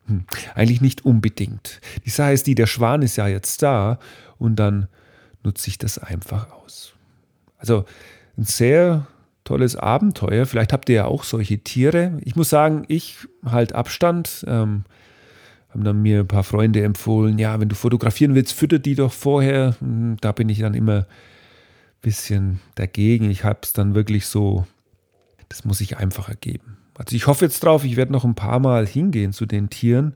Hm. 0.07 0.25
Eigentlich 0.55 0.81
nicht 0.81 1.05
unbedingt. 1.05 1.81
Die 2.05 2.11
Sache 2.11 2.33
ist 2.33 2.47
die, 2.47 2.55
der 2.55 2.67
Schwan 2.67 3.03
ist 3.03 3.17
ja 3.17 3.29
jetzt 3.29 3.63
da 3.63 3.99
und 4.39 4.57
dann 4.57 4.89
nutze 5.45 5.69
ich 5.69 5.79
das 5.79 5.99
einfach 5.99 6.51
aus. 6.53 6.95
Also 7.59 7.85
ein 8.37 8.45
sehr 8.45 9.07
tolles 9.45 9.77
Abenteuer. 9.77 10.47
Vielleicht 10.47 10.73
habt 10.73 10.89
ihr 10.89 10.97
ja 10.97 11.05
auch 11.05 11.25
solche 11.25 11.59
Tiere. 11.59 12.19
Ich 12.23 12.37
muss 12.37 12.51
sagen, 12.51 12.85
ich 12.89 13.19
halt 13.45 13.73
Abstand. 13.75 14.45
Ähm, 14.47 14.85
haben 15.73 15.85
dann 15.85 16.03
mir 16.03 16.21
ein 16.21 16.29
paar 16.29 16.45
Freunde 16.45 16.83
empfohlen, 16.83 17.39
ja, 17.39 17.59
wenn 17.59 17.69
du 17.69 17.75
fotografieren 17.75 18.35
willst, 18.35 18.53
fütter 18.53 18.79
die 18.79 18.95
doch 18.95 19.13
vorher. 19.13 19.75
Hm, 19.81 20.19
da 20.21 20.33
bin 20.33 20.49
ich 20.49 20.59
dann 20.59 20.75
immer 20.75 20.99
ein 20.99 21.07
bisschen 22.03 22.61
dagegen. 22.75 23.31
Ich 23.31 23.45
habe 23.45 23.61
es 23.63 23.73
dann 23.73 23.95
wirklich 23.95 24.27
so, 24.27 24.67
das 25.49 25.65
muss 25.65 25.81
ich 25.81 25.97
einfach 25.97 26.29
ergeben. 26.29 26.77
Also 26.95 27.17
ich 27.17 27.27
hoffe 27.27 27.47
jetzt 27.47 27.65
drauf, 27.65 27.85
ich 27.85 27.97
werde 27.97 28.13
noch 28.13 28.25
ein 28.25 28.35
paar 28.35 28.61
Mal 28.61 28.87
hingehen 28.87 29.33
zu 29.33 29.47
den 29.47 29.71
Tieren 29.71 30.15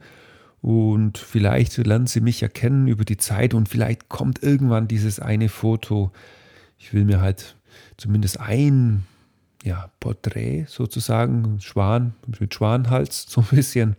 und 0.61 1.17
vielleicht 1.17 1.77
lernen 1.79 2.07
sie 2.07 2.21
mich 2.21 2.43
erkennen 2.43 2.87
über 2.87 3.05
die 3.05 3.17
Zeit 3.17 3.55
und 3.55 3.69
vielleicht 3.69 4.11
kommt 4.11 4.43
irgendwann 4.43 4.89
dieses 4.89 5.21
eine 5.21 5.49
Foto. 5.49 6.13
Ich 6.79 6.93
will 6.93 7.05
mir 7.05 7.23
halt 7.23 7.57
zumindest 7.97 8.41
ein 8.41 9.07
ja, 9.65 9.91
Porträt 10.01 10.67
sozusagen, 10.69 11.61
Schwan, 11.61 12.15
mit 12.41 12.55
Schwanhals 12.55 13.27
so 13.29 13.41
ein 13.41 13.47
bisschen 13.57 13.97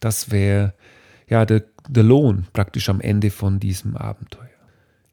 das 0.00 0.30
wäre 0.30 0.74
ja 1.28 1.44
der, 1.44 1.64
der 1.88 2.02
Lohn 2.02 2.46
praktisch 2.52 2.88
am 2.88 3.00
Ende 3.00 3.30
von 3.30 3.60
diesem 3.60 3.96
Abenteuer. 3.96 4.48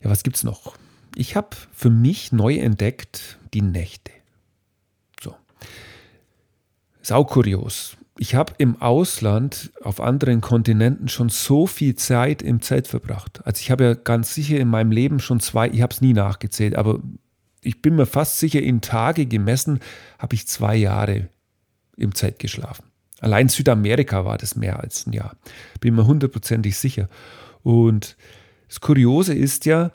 Ja, 0.02 0.10
was 0.10 0.24
gibt 0.24 0.36
es 0.36 0.44
noch? 0.44 0.76
Ich 1.16 1.36
habe 1.36 1.56
für 1.72 1.90
mich 1.90 2.32
neu 2.32 2.56
entdeckt 2.56 3.40
die 3.54 3.62
Nächte. 3.62 4.12
So. 5.22 5.36
Ist 7.02 7.12
auch 7.12 7.26
kurios. 7.26 7.98
Ich 8.18 8.36
habe 8.36 8.54
im 8.58 8.80
Ausland 8.82 9.72
auf 9.82 10.00
anderen 10.00 10.42
Kontinenten 10.42 11.08
schon 11.08 11.30
so 11.30 11.66
viel 11.66 11.96
Zeit 11.96 12.42
im 12.42 12.62
Zelt 12.62 12.88
verbracht. 12.88 13.42
Also 13.46 13.60
ich 13.62 13.72
habe 13.72 13.84
ja 13.84 13.94
ganz 13.96 14.34
sicher 14.34 14.60
in 14.60 14.68
meinem 14.68 14.92
Leben 14.92 15.20
schon 15.20 15.40
zwei, 15.40 15.68
ich 15.70 15.82
habe 15.82 15.94
es 15.94 16.02
nie 16.02 16.14
nachgezählt, 16.14 16.76
aber 16.76 17.00
ich 17.62 17.82
bin 17.82 17.96
mir 17.96 18.06
fast 18.06 18.40
sicher, 18.40 18.62
in 18.62 18.82
Tage 18.82 19.26
gemessen 19.26 19.80
habe 20.20 20.36
ich 20.36 20.48
zwei 20.48 20.76
Jahre 20.76 21.30
im 21.98 22.14
Zelt 22.14 22.40
geschlafen. 22.40 22.86
Allein 23.24 23.48
Südamerika 23.48 24.26
war 24.26 24.38
das 24.38 24.58
mehr 24.58 24.82
als 24.82 25.08
ein 25.08 25.14
Jahr. 25.14 25.38
Bin 25.80 25.96
mir 25.96 26.06
hundertprozentig 26.06 26.78
sicher. 26.78 27.08
Und 27.64 28.18
das 28.68 28.82
Kuriose 28.82 29.34
ist 29.34 29.66
ja, 29.66 29.92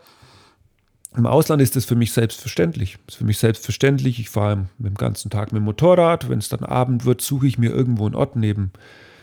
im 1.14 1.26
Ausland 1.26 1.60
ist 1.60 1.76
das 1.76 1.84
für 1.84 1.94
mich 1.94 2.12
selbstverständlich. 2.12 2.96
Das 3.04 3.14
ist 3.14 3.18
für 3.18 3.26
mich 3.26 3.36
selbstverständlich. 3.36 4.18
Ich 4.18 4.30
fahre 4.30 4.68
den 4.78 4.94
ganzen 4.94 5.30
Tag 5.30 5.52
mit 5.52 5.60
dem 5.60 5.64
Motorrad. 5.64 6.30
Wenn 6.30 6.38
es 6.38 6.48
dann 6.48 6.64
Abend 6.64 7.04
wird, 7.04 7.20
suche 7.20 7.46
ich 7.46 7.58
mir 7.58 7.70
irgendwo 7.70 8.06
einen 8.06 8.14
Ort 8.14 8.34
neben, 8.34 8.72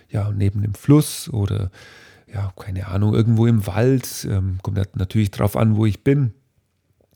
ja, 0.10 0.32
neben 0.32 0.62
dem 0.62 0.76
Fluss 0.76 1.28
oder 1.30 1.72
ja, 2.32 2.54
keine 2.58 2.88
Ahnung, 2.88 3.16
irgendwo 3.16 3.48
im 3.48 3.66
Wald. 3.66 4.28
Ähm, 4.30 4.60
kommt 4.62 4.78
natürlich 4.96 5.32
drauf 5.32 5.58
an, 5.58 5.78
wo 5.78 5.88
ich 5.88 6.04
bin. 6.04 6.34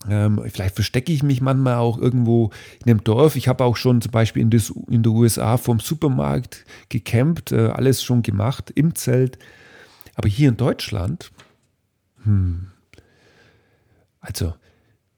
Ähm, 0.08 0.42
vielleicht 0.50 0.76
verstecke 0.76 1.12
ich 1.12 1.24
mich 1.24 1.42
manchmal 1.42 1.76
auch 1.76 1.98
irgendwo 1.98 2.52
in 2.84 2.92
einem 2.92 3.04
Dorf. 3.04 3.36
Ich 3.36 3.48
habe 3.48 3.66
auch 3.66 3.76
schon 3.76 4.02
zum 4.02 4.12
Beispiel 4.12 4.42
in, 4.42 4.50
des, 4.50 4.74
in 4.88 5.04
der 5.04 5.12
USA 5.12 5.58
vom 5.58 5.80
Supermarkt 5.80 6.66
gecampt, 6.88 7.52
äh, 7.52 7.68
alles 7.68 8.04
schon 8.04 8.22
gemacht 8.22 8.72
im 8.76 8.96
Zelt. 8.96 9.38
Aber 10.16 10.30
hier 10.30 10.50
in 10.50 10.58
Deutschland, 10.58 11.32
hm, 12.24 12.68
also 14.22 14.54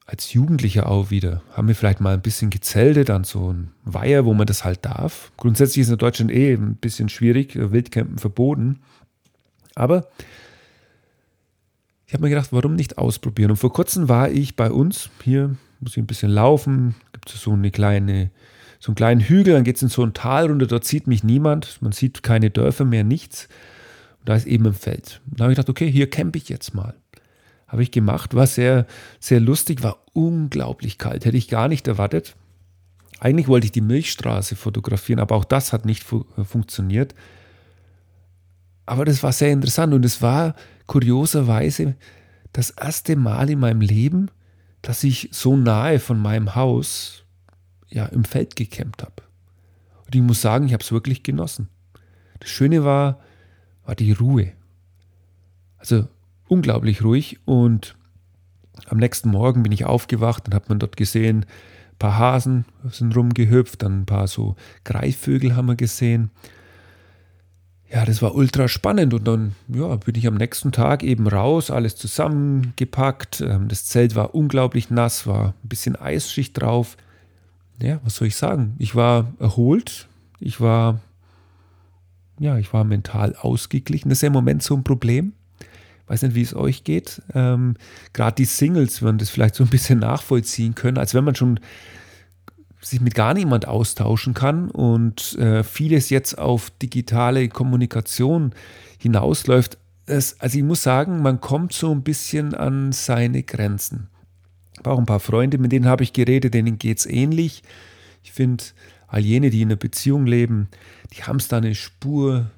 als 0.06 0.34
Jugendlicher 0.34 0.90
auch 0.90 1.10
wieder, 1.10 1.42
haben 1.54 1.68
wir 1.68 1.76
vielleicht 1.76 2.02
mal 2.02 2.14
ein 2.14 2.22
bisschen 2.22 2.50
gezeltet 2.50 3.10
an 3.10 3.24
so 3.24 3.50
einem 3.50 3.70
Weiher, 3.86 4.26
wo 4.26 4.34
man 4.34 4.48
das 4.48 4.66
halt 4.66 4.84
darf. 4.84 5.32
Grundsätzlich 5.38 5.84
ist 5.84 5.90
in 5.90 5.98
Deutschland 5.98 6.32
eh 6.32 6.54
ein 6.54 6.76
bisschen 6.76 7.08
schwierig, 7.08 7.56
Wildcampen 7.56 8.18
verboten. 8.18 8.80
Aber 9.74 10.08
ich 12.12 12.14
habe 12.14 12.26
mir 12.26 12.30
gedacht, 12.30 12.52
warum 12.52 12.76
nicht 12.76 12.98
ausprobieren? 12.98 13.52
Und 13.52 13.58
vor 13.58 13.72
kurzem 13.72 14.10
war 14.10 14.30
ich 14.30 14.58
bei 14.58 14.70
uns, 14.70 15.10
hier 15.24 15.56
muss 15.80 15.94
ich 15.94 15.98
ein 15.98 16.08
bisschen 16.08 16.30
laufen, 16.30 16.94
gibt 17.14 17.34
es 17.34 17.42
so 17.42 17.54
eine 17.54 17.72
kleine 17.72 18.32
so 18.82 18.90
einen 18.90 18.98
kleinen 18.98 19.22
Hügel, 19.22 19.54
dann 19.54 19.64
geht 19.64 19.78
es 19.78 19.82
in 19.82 19.88
so 19.88 20.04
ein 20.04 20.14
Tal 20.14 20.48
runter, 20.48 20.68
dort 20.68 20.84
sieht 20.84 21.08
mich 21.08 21.24
niemand, 21.24 21.82
man 21.82 21.94
sieht 21.94 22.22
keine 22.22 22.50
Dörfer 22.50 22.84
mehr, 22.84 23.06
nichts. 23.06 23.48
Und 24.20 24.28
da 24.28 24.36
ist 24.36 24.46
eben 24.46 24.66
ein 24.66 24.74
Feld. 24.74 25.22
Und 25.30 25.40
da 25.40 25.46
habe 25.46 25.54
ich 25.54 25.56
gedacht, 25.56 25.70
okay, 25.70 25.90
hier 25.90 26.10
campe 26.10 26.38
ich 26.38 26.50
jetzt 26.50 26.74
mal. 26.74 26.96
Habe 27.66 27.82
ich 27.82 27.92
gemacht, 27.92 28.36
war 28.36 28.46
sehr, 28.46 28.88
sehr 29.22 29.40
lustig, 29.40 29.82
war 29.82 30.00
unglaublich 30.12 30.98
kalt, 30.98 31.24
hätte 31.24 31.38
ich 31.38 31.48
gar 31.48 31.70
nicht 31.70 31.88
erwartet. 31.88 32.36
Eigentlich 33.22 33.48
wollte 33.48 33.68
ich 33.68 33.72
die 33.72 33.80
Milchstraße 33.80 34.58
fotografieren, 34.58 35.22
aber 35.22 35.36
auch 35.36 35.46
das 35.46 35.72
hat 35.72 35.86
nicht 35.86 36.04
fu 36.04 36.26
äh, 36.36 36.44
funktioniert. 36.44 37.16
Aber 38.92 39.06
das 39.06 39.24
war 39.24 39.32
sehr 39.32 39.54
interessant 39.54 39.94
und 39.94 40.04
es 40.04 40.22
war 40.22 40.54
kurioserweise 40.86 41.96
das 42.52 42.72
erste 42.72 43.16
Mal 43.16 43.50
in 43.50 43.60
meinem 43.60 43.80
Leben, 43.80 44.30
dass 44.82 45.06
ich 45.06 45.30
so 45.32 45.56
nahe 45.56 45.98
von 45.98 46.20
meinem 46.20 46.56
Haus 46.56 47.24
ja, 47.88 48.08
im 48.08 48.26
Feld 48.26 48.58
gekämmt 48.58 49.02
habe. 49.02 49.24
Und 50.06 50.14
ich 50.14 50.22
muss 50.22 50.42
sagen, 50.42 50.66
ich 50.66 50.74
habe 50.74 50.84
es 50.84 50.92
wirklich 50.92 51.24
genossen. 51.24 51.70
Das 52.42 52.50
Schöne 52.50 52.84
war, 52.84 53.22
war 53.86 53.96
die 53.96 54.12
Ruhe. 54.12 54.52
Also 55.78 56.10
unglaublich 56.50 57.02
ruhig 57.02 57.40
und 57.46 57.96
am 58.88 58.98
nächsten 58.98 59.30
Morgen 59.30 59.64
bin 59.64 59.72
ich 59.72 59.86
aufgewacht 59.86 60.48
und 60.48 60.54
habe 60.54 60.66
man 60.68 60.80
dort 60.80 60.98
gesehen, 60.98 61.46
ein 61.94 61.98
paar 61.98 62.18
Hasen 62.18 62.66
sind 62.90 63.16
rumgehüpft, 63.16 63.84
dann 63.84 64.02
ein 64.02 64.06
paar 64.06 64.28
so 64.28 64.58
Greifvögel 64.84 65.56
haben 65.56 65.70
wir 65.70 65.76
gesehen 65.78 66.30
ja, 67.92 68.06
das 68.06 68.22
war 68.22 68.36
ultra 68.36 68.68
spannend 68.68 69.14
und 69.14 69.28
dann 69.28 69.56
ja, 69.68 69.96
bin 69.98 70.16
ich 70.16 70.26
am 70.26 70.36
nächsten 70.36 70.72
Tag 70.72 71.04
eben 71.04 71.28
raus, 71.28 71.70
alles 71.70 71.98
zusammengepackt. 71.98 73.42
Ähm, 73.42 73.68
das 73.68 73.86
Zelt 73.86 74.16
war 74.16 74.34
unglaublich 74.34 74.90
nass, 74.90 75.28
war 75.28 75.54
ein 75.64 75.70
bisschen 75.70 75.96
Eisschicht 75.96 76.62
drauf. 76.62 76.96
Ja, 77.82 78.00
was 78.04 78.16
soll 78.16 78.28
ich 78.28 78.36
sagen? 78.36 78.76
Ich 78.80 78.96
war 78.96 79.34
erholt, 79.40 80.08
ich 80.40 80.62
war 80.62 81.02
ja, 82.40 82.58
ich 82.58 82.74
war 82.74 82.84
mental 82.84 83.36
ausgeglichen. 83.36 84.10
Das 84.10 84.18
ist 84.18 84.22
ja 84.24 84.28
im 84.28 84.34
Moment 84.34 84.64
so 84.64 84.76
ein 84.76 84.84
Problem. 84.84 85.34
Ich 85.60 86.10
weiß 86.10 86.24
nicht, 86.24 86.36
wie 86.36 86.42
es 86.42 86.56
euch 86.56 86.84
geht. 86.84 87.22
Ähm, 87.36 87.76
Gerade 88.14 88.36
die 88.36 88.46
Singles 88.46 89.02
würden 89.02 89.20
das 89.20 89.30
vielleicht 89.30 89.54
so 89.54 89.64
ein 89.64 89.70
bisschen 89.70 90.00
nachvollziehen 90.00 90.74
können, 90.74 90.98
als 90.98 91.14
wenn 91.14 91.24
man 91.24 91.36
schon 91.36 91.60
sich 92.82 93.00
mit 93.00 93.16
gar 93.16 93.34
niemand 93.34 93.68
austauschen 93.68 94.34
kann 94.34 94.70
und 94.70 95.38
äh, 95.38 95.64
vieles 95.64 96.10
jetzt 96.10 96.38
auf 96.38 96.72
digitale 96.82 97.48
Kommunikation 97.48 98.54
hinausläuft. 98.98 99.78
Es, 100.08 100.40
also 100.40 100.58
ich 100.58 100.64
muss 100.64 100.84
sagen, 100.84 101.22
man 101.22 101.40
kommt 101.42 101.74
so 101.74 101.92
ein 101.92 102.02
bisschen 102.02 102.56
an 102.56 102.92
seine 102.92 103.44
Grenzen. 103.44 104.10
Ich 104.74 104.80
habe 104.80 104.92
auch 104.92 105.00
ein 105.00 105.06
paar 105.06 105.20
Freunde, 105.20 105.58
mit 105.60 105.72
denen 105.72 105.86
habe 105.86 106.04
ich 106.04 106.12
geredet, 106.12 106.54
denen 106.54 106.80
geht 106.80 106.98
es 106.98 107.06
ähnlich. 107.06 107.62
Ich 108.24 108.32
finde, 108.32 108.64
all 109.08 109.22
jene, 109.22 109.52
die 109.52 109.62
in 109.62 109.70
einer 109.70 109.76
Beziehung 109.76 110.26
leben, 110.26 110.70
die 111.14 111.24
haben 111.24 111.38
es 111.38 111.48
da 111.48 111.58
eine 111.58 111.76
Spur 111.76 112.50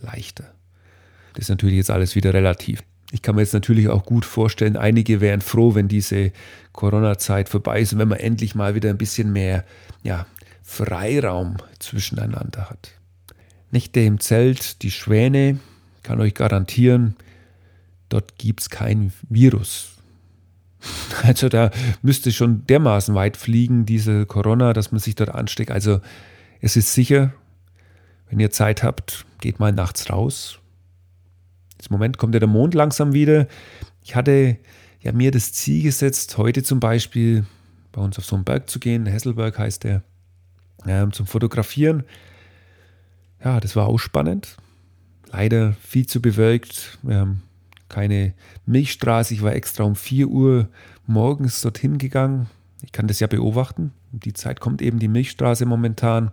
leichter. 0.00 0.52
Das 1.34 1.42
ist 1.42 1.48
natürlich 1.50 1.76
jetzt 1.76 1.90
alles 1.90 2.14
wieder 2.14 2.34
relativ. 2.34 2.82
Ich 3.12 3.20
kann 3.20 3.34
mir 3.34 3.42
jetzt 3.42 3.52
natürlich 3.52 3.88
auch 3.88 4.06
gut 4.06 4.24
vorstellen, 4.24 4.78
einige 4.78 5.20
wären 5.20 5.42
froh, 5.42 5.74
wenn 5.74 5.86
diese 5.86 6.32
Corona-Zeit 6.72 7.50
vorbei 7.50 7.82
ist 7.82 7.92
und 7.92 7.98
wenn 7.98 8.08
man 8.08 8.18
endlich 8.18 8.54
mal 8.54 8.74
wieder 8.74 8.88
ein 8.88 8.96
bisschen 8.96 9.34
mehr 9.34 9.64
ja, 10.02 10.24
Freiraum 10.62 11.58
zwischeneinander 11.78 12.70
hat. 12.70 12.92
Nächte 13.70 14.00
im 14.00 14.18
Zelt, 14.18 14.82
die 14.82 14.90
Schwäne, 14.90 15.60
kann 16.02 16.22
euch 16.22 16.32
garantieren, 16.32 17.14
dort 18.08 18.38
gibt 18.38 18.62
es 18.62 18.70
kein 18.70 19.12
Virus. 19.28 19.90
Also 21.22 21.48
da 21.48 21.70
müsste 22.00 22.32
schon 22.32 22.66
dermaßen 22.66 23.14
weit 23.14 23.36
fliegen, 23.36 23.86
diese 23.86 24.26
Corona, 24.26 24.72
dass 24.72 24.90
man 24.90 24.98
sich 24.98 25.14
dort 25.14 25.30
ansteckt. 25.30 25.70
Also 25.70 26.00
es 26.60 26.74
ist 26.74 26.94
sicher, 26.94 27.32
wenn 28.28 28.40
ihr 28.40 28.50
Zeit 28.50 28.82
habt, 28.82 29.24
geht 29.40 29.60
mal 29.60 29.72
nachts 29.72 30.10
raus, 30.10 30.58
Jetzt 31.82 31.90
Im 31.90 31.94
Moment 31.94 32.16
kommt 32.16 32.32
ja 32.32 32.38
der 32.38 32.48
Mond 32.48 32.74
langsam 32.74 33.12
wieder. 33.12 33.48
Ich 34.04 34.14
hatte 34.14 34.56
ja 35.00 35.10
mir 35.10 35.32
das 35.32 35.52
Ziel 35.52 35.82
gesetzt, 35.82 36.38
heute 36.38 36.62
zum 36.62 36.78
Beispiel 36.78 37.44
bei 37.90 38.00
uns 38.00 38.16
auf 38.20 38.24
so 38.24 38.36
einen 38.36 38.44
Berg 38.44 38.70
zu 38.70 38.78
gehen. 38.78 39.04
Hesselberg 39.04 39.58
heißt 39.58 39.82
der, 39.82 40.04
äh, 40.86 41.04
zum 41.10 41.26
Fotografieren. 41.26 42.04
Ja, 43.44 43.58
das 43.58 43.74
war 43.74 43.88
auch 43.88 43.98
spannend. 43.98 44.58
Leider 45.32 45.72
viel 45.72 46.06
zu 46.06 46.22
bewölkt. 46.22 47.00
Haben 47.04 47.42
keine 47.88 48.34
Milchstraße. 48.64 49.34
Ich 49.34 49.42
war 49.42 49.52
extra 49.52 49.82
um 49.82 49.96
4 49.96 50.28
Uhr 50.28 50.68
morgens 51.08 51.62
dorthin 51.62 51.98
gegangen. 51.98 52.48
Ich 52.84 52.92
kann 52.92 53.08
das 53.08 53.18
ja 53.18 53.26
beobachten. 53.26 53.90
Um 54.12 54.20
die 54.20 54.34
Zeit 54.34 54.60
kommt 54.60 54.82
eben 54.82 55.00
die 55.00 55.08
Milchstraße 55.08 55.66
momentan. 55.66 56.30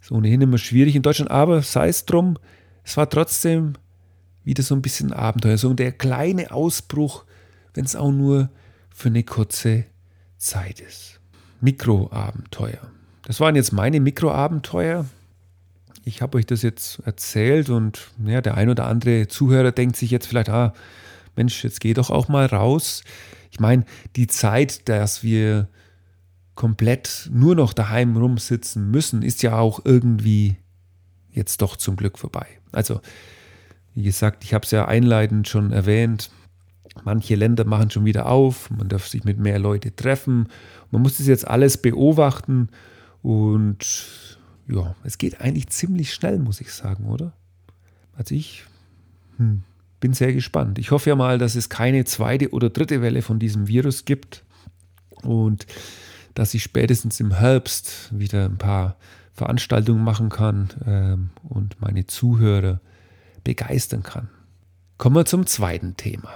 Ist 0.00 0.10
ohnehin 0.10 0.40
immer 0.40 0.56
schwierig 0.56 0.96
in 0.96 1.02
Deutschland, 1.02 1.30
aber 1.30 1.60
sei 1.60 1.88
es 1.88 2.06
drum. 2.06 2.38
Es 2.82 2.96
war 2.96 3.10
trotzdem 3.10 3.74
wieder 4.44 4.62
so 4.62 4.74
ein 4.74 4.82
bisschen 4.82 5.12
Abenteuer. 5.12 5.58
So 5.58 5.72
der 5.74 5.92
kleine 5.92 6.52
Ausbruch, 6.52 7.24
wenn 7.74 7.84
es 7.84 7.96
auch 7.96 8.12
nur 8.12 8.50
für 8.94 9.08
eine 9.08 9.24
kurze 9.24 9.84
Zeit 10.38 10.80
ist. 10.80 11.20
Mikroabenteuer. 11.60 12.90
Das 13.22 13.40
waren 13.40 13.56
jetzt 13.56 13.72
meine 13.72 14.00
Mikroabenteuer. 14.00 15.06
Ich 16.04 16.20
habe 16.20 16.36
euch 16.36 16.44
das 16.46 16.60
jetzt 16.62 17.00
erzählt 17.06 17.70
und 17.70 18.10
ja, 18.24 18.42
der 18.42 18.56
ein 18.56 18.68
oder 18.68 18.86
andere 18.86 19.26
Zuhörer 19.28 19.72
denkt 19.72 19.96
sich 19.96 20.10
jetzt 20.10 20.26
vielleicht, 20.26 20.50
ah, 20.50 20.74
Mensch, 21.34 21.64
jetzt 21.64 21.80
geh 21.80 21.94
doch 21.94 22.10
auch 22.10 22.28
mal 22.28 22.46
raus. 22.46 23.02
Ich 23.50 23.60
meine, 23.60 23.84
die 24.14 24.26
Zeit, 24.26 24.88
dass 24.88 25.22
wir 25.22 25.68
komplett 26.54 27.30
nur 27.32 27.54
noch 27.54 27.72
daheim 27.72 28.16
rumsitzen 28.16 28.90
müssen, 28.90 29.22
ist 29.22 29.42
ja 29.42 29.58
auch 29.58 29.80
irgendwie 29.84 30.56
jetzt 31.32 31.62
doch 31.62 31.76
zum 31.76 31.96
Glück 31.96 32.18
vorbei. 32.18 32.46
Also 32.72 33.00
wie 33.94 34.02
gesagt, 34.02 34.44
ich 34.44 34.54
habe 34.54 34.64
es 34.64 34.70
ja 34.70 34.86
einleitend 34.86 35.48
schon 35.48 35.72
erwähnt. 35.72 36.30
Manche 37.04 37.34
Länder 37.34 37.64
machen 37.64 37.90
schon 37.90 38.04
wieder 38.04 38.26
auf, 38.26 38.70
man 38.70 38.88
darf 38.88 39.08
sich 39.08 39.24
mit 39.24 39.38
mehr 39.38 39.58
Leuten 39.58 39.94
treffen. 39.96 40.48
Man 40.90 41.02
muss 41.02 41.18
das 41.18 41.26
jetzt 41.26 41.46
alles 41.46 41.76
beobachten 41.78 42.68
und 43.22 44.38
ja, 44.68 44.94
es 45.02 45.18
geht 45.18 45.40
eigentlich 45.40 45.68
ziemlich 45.68 46.14
schnell, 46.14 46.38
muss 46.38 46.60
ich 46.60 46.72
sagen, 46.72 47.06
oder? 47.06 47.32
Also 48.16 48.34
ich 48.34 48.64
hm, 49.38 49.62
bin 50.00 50.14
sehr 50.14 50.32
gespannt. 50.32 50.78
Ich 50.78 50.90
hoffe 50.90 51.10
ja 51.10 51.16
mal, 51.16 51.38
dass 51.38 51.54
es 51.54 51.68
keine 51.68 52.04
zweite 52.04 52.50
oder 52.50 52.70
dritte 52.70 53.02
Welle 53.02 53.22
von 53.22 53.38
diesem 53.38 53.66
Virus 53.66 54.04
gibt 54.04 54.44
und 55.22 55.66
dass 56.34 56.54
ich 56.54 56.62
spätestens 56.62 57.20
im 57.20 57.32
Herbst 57.32 58.10
wieder 58.12 58.44
ein 58.44 58.58
paar 58.58 58.96
Veranstaltungen 59.32 60.04
machen 60.04 60.28
kann 60.28 60.68
ähm, 60.86 61.30
und 61.42 61.80
meine 61.80 62.06
Zuhörer 62.06 62.80
begeistern 63.44 64.02
kann. 64.02 64.28
Kommen 64.98 65.16
wir 65.16 65.24
zum 65.24 65.46
zweiten 65.46 65.96
Thema, 65.96 66.30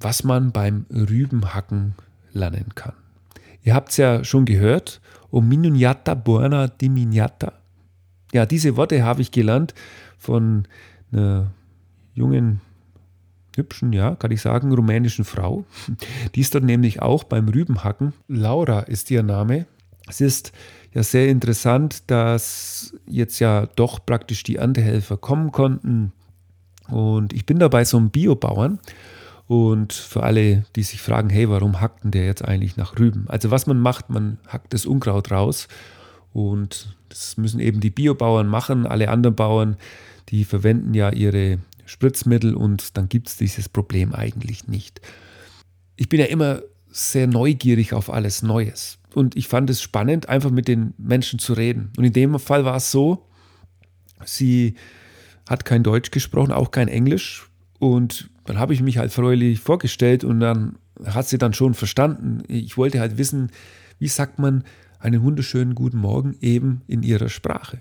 was 0.00 0.24
man 0.24 0.52
beim 0.52 0.86
Rübenhacken 0.90 1.94
lernen 2.32 2.74
kann. 2.74 2.94
Ihr 3.62 3.74
habt 3.74 3.90
es 3.90 3.96
ja 3.96 4.24
schon 4.24 4.44
gehört, 4.44 5.00
Ominiata 5.30 6.14
buona 6.14 6.68
dimignata. 6.68 7.52
Ja, 8.32 8.46
diese 8.46 8.76
Worte 8.76 9.02
habe 9.04 9.22
ich 9.22 9.32
gelernt 9.32 9.74
von 10.18 10.66
einer 11.12 11.50
jungen, 12.14 12.60
hübschen, 13.56 13.92
ja, 13.92 14.14
kann 14.14 14.30
ich 14.30 14.40
sagen, 14.40 14.72
rumänischen 14.72 15.24
Frau. 15.24 15.64
Die 16.34 16.40
ist 16.40 16.54
dort 16.54 16.64
nämlich 16.64 17.02
auch 17.02 17.24
beim 17.24 17.48
Rübenhacken. 17.48 18.12
Laura 18.28 18.80
ist 18.80 19.10
ihr 19.10 19.22
Name. 19.22 19.66
Es 20.08 20.20
ist 20.20 20.52
ja 20.92 21.02
sehr 21.02 21.28
interessant, 21.28 22.10
dass 22.10 22.94
jetzt 23.06 23.38
ja 23.38 23.66
doch 23.76 24.04
praktisch 24.04 24.42
die 24.42 24.56
Erntehelfer 24.56 25.16
kommen 25.16 25.52
konnten. 25.52 26.12
Und 26.90 27.32
ich 27.32 27.46
bin 27.46 27.58
dabei 27.58 27.84
so 27.84 27.96
einem 27.96 28.10
Biobauern. 28.10 28.78
Und 29.46 29.92
für 29.92 30.22
alle, 30.22 30.64
die 30.76 30.84
sich 30.84 31.02
fragen, 31.02 31.28
hey, 31.28 31.48
warum 31.50 31.80
hackt 31.80 32.04
denn 32.04 32.12
der 32.12 32.24
jetzt 32.24 32.44
eigentlich 32.44 32.76
nach 32.76 32.98
Rüben? 32.98 33.24
Also 33.28 33.50
was 33.50 33.66
man 33.66 33.80
macht, 33.80 34.08
man 34.08 34.38
hackt 34.46 34.72
das 34.72 34.86
Unkraut 34.86 35.32
raus. 35.32 35.66
Und 36.32 36.96
das 37.08 37.36
müssen 37.36 37.58
eben 37.58 37.80
die 37.80 37.90
Biobauern 37.90 38.46
machen. 38.46 38.86
Alle 38.86 39.08
anderen 39.08 39.34
Bauern, 39.34 39.76
die 40.28 40.44
verwenden 40.44 40.94
ja 40.94 41.10
ihre 41.10 41.58
Spritzmittel 41.84 42.54
und 42.54 42.96
dann 42.96 43.08
gibt 43.08 43.28
es 43.28 43.36
dieses 43.36 43.68
Problem 43.68 44.14
eigentlich 44.14 44.68
nicht. 44.68 45.00
Ich 45.96 46.08
bin 46.08 46.20
ja 46.20 46.26
immer 46.26 46.62
sehr 46.88 47.26
neugierig 47.26 47.92
auf 47.92 48.10
alles 48.10 48.42
Neues. 48.42 48.98
Und 49.14 49.36
ich 49.36 49.48
fand 49.48 49.68
es 49.70 49.82
spannend, 49.82 50.28
einfach 50.28 50.50
mit 50.50 50.68
den 50.68 50.94
Menschen 50.98 51.40
zu 51.40 51.54
reden. 51.54 51.92
Und 51.96 52.04
in 52.04 52.12
dem 52.12 52.38
Fall 52.38 52.64
war 52.64 52.76
es 52.76 52.92
so, 52.92 53.26
sie 54.24 54.76
hat 55.50 55.64
kein 55.64 55.82
Deutsch 55.82 56.12
gesprochen, 56.12 56.52
auch 56.52 56.70
kein 56.70 56.86
Englisch. 56.86 57.50
Und 57.80 58.30
dann 58.44 58.58
habe 58.58 58.72
ich 58.72 58.82
mich 58.82 58.98
halt 58.98 59.12
freulich 59.12 59.58
vorgestellt 59.58 60.22
und 60.22 60.38
dann 60.38 60.76
hat 61.04 61.26
sie 61.26 61.38
dann 61.38 61.52
schon 61.52 61.74
verstanden. 61.74 62.42
Ich 62.46 62.76
wollte 62.76 63.00
halt 63.00 63.18
wissen, 63.18 63.50
wie 63.98 64.08
sagt 64.08 64.38
man 64.38 64.62
einen 65.00 65.22
wunderschönen 65.24 65.74
guten 65.74 65.98
Morgen 65.98 66.36
eben 66.40 66.82
in 66.86 67.02
ihrer 67.02 67.28
Sprache. 67.28 67.80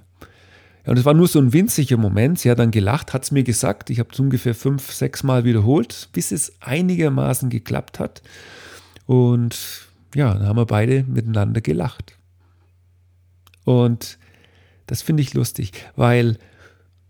Ja, 0.83 0.91
und 0.91 0.97
es 0.97 1.05
war 1.05 1.13
nur 1.13 1.27
so 1.27 1.37
ein 1.39 1.53
winziger 1.53 1.97
Moment. 1.97 2.39
Sie 2.39 2.49
hat 2.49 2.57
dann 2.57 2.71
gelacht, 2.71 3.13
hat 3.13 3.23
es 3.23 3.31
mir 3.31 3.43
gesagt. 3.43 3.91
Ich 3.91 3.99
habe 3.99 4.09
es 4.11 4.19
ungefähr 4.19 4.55
fünf, 4.55 4.91
sechs 4.91 5.21
Mal 5.21 5.43
wiederholt, 5.43 6.09
bis 6.11 6.31
es 6.31 6.53
einigermaßen 6.61 7.49
geklappt 7.49 7.99
hat. 7.99 8.23
Und 9.05 9.89
ja, 10.15 10.33
dann 10.33 10.47
haben 10.47 10.57
wir 10.57 10.65
beide 10.65 11.03
miteinander 11.03 11.61
gelacht. 11.61 12.17
Und 13.63 14.17
das 14.87 15.03
finde 15.03 15.21
ich 15.21 15.35
lustig, 15.35 15.73
weil 15.95 16.39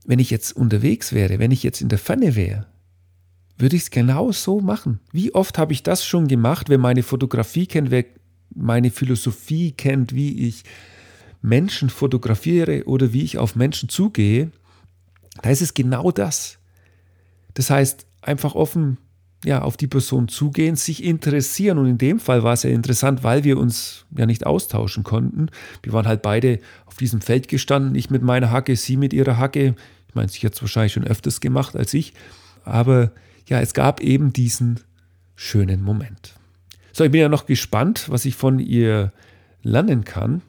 wenn 0.09 0.17
ich 0.17 0.31
jetzt 0.31 0.53
unterwegs 0.53 1.13
wäre, 1.13 1.37
wenn 1.37 1.51
ich 1.51 1.61
jetzt 1.61 1.81
in 1.81 1.87
der 1.87 1.99
Pfanne 1.99 2.35
wäre, 2.35 2.65
würde 3.59 3.75
ich 3.75 3.83
es 3.83 3.91
genau 3.91 4.31
so 4.31 4.59
machen. 4.59 4.99
Wie 5.11 5.35
oft 5.35 5.59
habe 5.59 5.71
ich 5.71 5.83
das 5.83 6.03
schon 6.03 6.27
gemacht, 6.27 6.67
wer 6.67 6.79
meine 6.79 7.03
Fotografie 7.03 7.67
kennt, 7.67 7.91
wer 7.91 8.05
meine 8.55 8.89
Philosophie 8.89 9.71
kennt, 9.71 10.15
wie 10.15 10.47
ich 10.47 10.63
Menschen 11.43 11.91
fotografiere 11.91 12.85
oder 12.85 13.13
wie 13.13 13.21
ich 13.21 13.37
auf 13.37 13.55
Menschen 13.55 13.87
zugehe, 13.87 14.49
da 15.43 15.51
ist 15.51 15.61
es 15.61 15.75
genau 15.75 16.09
das. 16.09 16.57
Das 17.53 17.69
heißt, 17.69 18.07
einfach 18.23 18.55
offen 18.55 18.97
ja, 19.45 19.61
auf 19.61 19.77
die 19.77 19.87
Person 19.87 20.27
zugehen, 20.27 20.75
sich 20.75 21.03
interessieren. 21.03 21.77
Und 21.77 21.85
in 21.85 21.97
dem 21.99 22.19
Fall 22.19 22.41
war 22.41 22.53
es 22.53 22.63
ja 22.63 22.71
interessant, 22.71 23.23
weil 23.23 23.43
wir 23.43 23.59
uns 23.59 24.05
ja 24.17 24.25
nicht 24.25 24.47
austauschen 24.47 25.03
konnten. 25.03 25.51
Wir 25.83 25.93
waren 25.93 26.07
halt 26.07 26.23
beide 26.23 26.59
auf 26.87 26.95
diesem 26.97 27.21
Feld 27.21 27.47
gestanden, 27.47 27.93
ich 27.93 28.09
mit 28.09 28.23
meiner 28.23 28.49
Hacke, 28.49 28.75
sie 28.75 28.97
mit 28.97 29.13
ihrer 29.13 29.37
Hacke. 29.37 29.75
Ich 30.09 30.15
meine, 30.15 30.27
sie 30.27 30.45
hat 30.45 30.53
es 30.53 30.61
wahrscheinlich 30.61 30.93
schon 30.93 31.05
öfters 31.05 31.39
gemacht 31.39 31.75
als 31.75 31.93
ich. 31.93 32.13
Aber 32.65 33.11
ja, 33.47 33.61
es 33.61 33.73
gab 33.73 34.01
eben 34.01 34.33
diesen 34.33 34.81
schönen 35.35 35.81
Moment. 35.81 36.35
So, 36.91 37.05
ich 37.05 37.11
bin 37.11 37.21
ja 37.21 37.29
noch 37.29 37.45
gespannt, 37.45 38.09
was 38.09 38.25
ich 38.25 38.35
von 38.35 38.59
ihr 38.59 39.13
lernen 39.63 40.03
kann. 40.03 40.41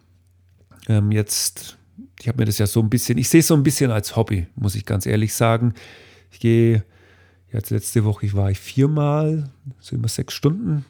Ähm, 0.89 1.13
jetzt, 1.13 1.79
ich 2.21 2.27
habe 2.27 2.39
mir 2.39 2.47
das 2.47 2.59
ja 2.59 2.67
so 2.67 2.81
ein 2.81 2.91
bisschen, 2.91 3.19
ich 3.19 3.29
sehe 3.29 3.41
es 3.41 3.47
so 3.47 3.55
ein 3.55 3.63
bisschen 3.63 3.91
als 3.91 4.17
Hobby, 4.17 4.49
muss 4.57 4.75
ich 4.75 4.85
ganz 4.85 5.07
ehrlich 5.07 5.35
sagen. 5.35 5.75
Ich 6.33 6.41
gehe 6.41 6.85
Jetzt 7.53 7.71
letzte 7.71 8.05
Woche 8.05 8.33
war 8.35 8.51
ich 8.51 8.61
viermal, 8.61 9.51
so 9.81 9.97
immer 9.97 10.09
sechs 10.09 10.35
Stunden 10.35 10.85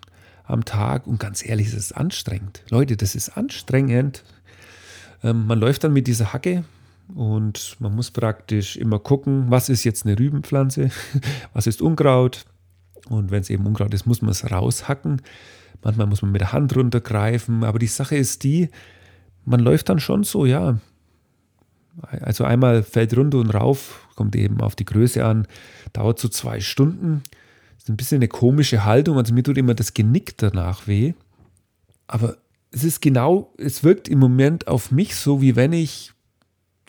am 0.44 0.64
Tag 0.64 1.06
und 1.06 1.18
ganz 1.18 1.44
ehrlich, 1.44 1.68
es 1.68 1.74
ist 1.74 1.92
anstrengend. 1.92 2.62
Leute, 2.68 2.96
das 2.96 3.14
ist 3.14 3.30
anstrengend. 3.30 4.24
Ähm, 5.22 5.46
man 5.46 5.58
läuft 5.58 5.84
dann 5.84 5.92
mit 5.92 6.06
dieser 6.06 6.32
Hacke 6.32 6.64
und 7.14 7.76
man 7.80 7.94
muss 7.94 8.10
praktisch 8.10 8.76
immer 8.76 8.98
gucken, 8.98 9.50
was 9.50 9.68
ist 9.68 9.84
jetzt 9.84 10.06
eine 10.06 10.18
Rübenpflanze, 10.18 10.90
was 11.52 11.66
ist 11.66 11.82
Unkraut. 11.82 12.44
Und 13.08 13.30
wenn 13.30 13.40
es 13.40 13.50
eben 13.50 13.66
Unkraut 13.66 13.92
ist, 13.94 14.06
muss 14.06 14.22
man 14.22 14.30
es 14.30 14.50
raushacken. 14.50 15.22
Manchmal 15.82 16.06
muss 16.06 16.22
man 16.22 16.32
mit 16.32 16.40
der 16.40 16.52
Hand 16.52 16.76
runtergreifen. 16.76 17.64
Aber 17.64 17.78
die 17.78 17.86
Sache 17.86 18.16
ist 18.16 18.44
die, 18.44 18.68
man 19.44 19.60
läuft 19.60 19.88
dann 19.88 20.00
schon 20.00 20.22
so, 20.22 20.46
ja, 20.46 20.78
also 22.20 22.44
einmal 22.44 22.82
fällt 22.82 23.16
runter 23.16 23.38
und 23.38 23.50
rauf, 23.50 24.08
kommt 24.14 24.36
eben 24.36 24.60
auf 24.60 24.76
die 24.76 24.84
Größe 24.84 25.24
an, 25.24 25.46
dauert 25.92 26.18
so 26.18 26.28
zwei 26.28 26.60
Stunden. 26.60 27.22
Ist 27.78 27.88
ein 27.88 27.96
bisschen 27.96 28.18
eine 28.18 28.28
komische 28.28 28.84
Haltung, 28.84 29.16
also 29.16 29.34
mir 29.34 29.42
tut 29.42 29.58
immer 29.58 29.74
das 29.74 29.94
Genick 29.94 30.36
danach 30.38 30.86
weh. 30.86 31.14
Aber 32.06 32.36
es 32.70 32.84
ist 32.84 33.00
genau, 33.00 33.52
es 33.58 33.82
wirkt 33.82 34.08
im 34.08 34.18
Moment 34.18 34.68
auf 34.68 34.90
mich 34.90 35.16
so, 35.16 35.40
wie 35.40 35.56
wenn 35.56 35.72
ich 35.72 36.12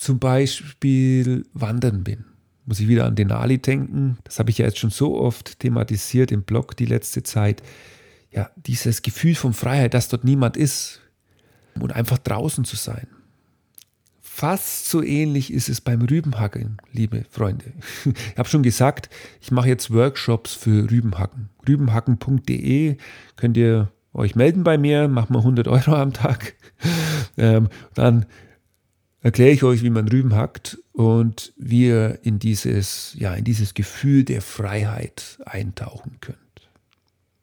zum 0.01 0.17
Beispiel 0.17 1.45
wandern 1.53 2.03
bin. 2.03 2.25
Muss 2.65 2.79
ich 2.79 2.87
wieder 2.87 3.05
an 3.05 3.15
Denali 3.15 3.59
denken. 3.59 4.17
Das 4.23 4.39
habe 4.39 4.49
ich 4.49 4.57
ja 4.57 4.65
jetzt 4.65 4.79
schon 4.79 4.89
so 4.89 5.15
oft 5.15 5.59
thematisiert 5.59 6.31
im 6.31 6.41
Blog 6.41 6.75
die 6.75 6.87
letzte 6.87 7.21
Zeit. 7.21 7.61
Ja, 8.31 8.49
dieses 8.55 9.03
Gefühl 9.03 9.35
von 9.35 9.53
Freiheit, 9.53 9.93
dass 9.93 10.09
dort 10.09 10.23
niemand 10.23 10.57
ist 10.57 11.01
und 11.79 11.93
einfach 11.93 12.17
draußen 12.17 12.65
zu 12.65 12.77
sein. 12.77 13.05
Fast 14.21 14.89
so 14.89 15.03
ähnlich 15.03 15.53
ist 15.53 15.69
es 15.69 15.81
beim 15.81 16.01
Rübenhacken, 16.01 16.77
liebe 16.91 17.25
Freunde. 17.29 17.65
Ich 18.05 18.37
habe 18.39 18.49
schon 18.49 18.63
gesagt, 18.63 19.07
ich 19.39 19.51
mache 19.51 19.67
jetzt 19.67 19.93
Workshops 19.93 20.55
für 20.55 20.89
Rübenhacken. 20.89 21.49
Rübenhacken.de 21.67 22.97
könnt 23.35 23.55
ihr 23.55 23.91
euch 24.13 24.35
melden 24.35 24.63
bei 24.63 24.79
mir, 24.79 25.07
machen 25.07 25.35
wir 25.35 25.39
100 25.39 25.67
Euro 25.67 25.93
am 25.93 26.11
Tag. 26.11 26.55
Ähm, 27.37 27.69
dann 27.93 28.25
erkläre 29.21 29.51
ich 29.51 29.63
euch, 29.63 29.83
wie 29.83 29.89
man 29.89 30.07
Rüben 30.07 30.35
hackt 30.35 30.77
und 30.93 31.53
wie 31.57 31.87
ihr 31.87 32.19
in 32.23 32.39
dieses, 32.39 33.15
ja, 33.17 33.33
in 33.33 33.43
dieses 33.43 33.73
Gefühl 33.73 34.23
der 34.23 34.41
Freiheit 34.41 35.39
eintauchen 35.45 36.17
könnt. 36.21 36.37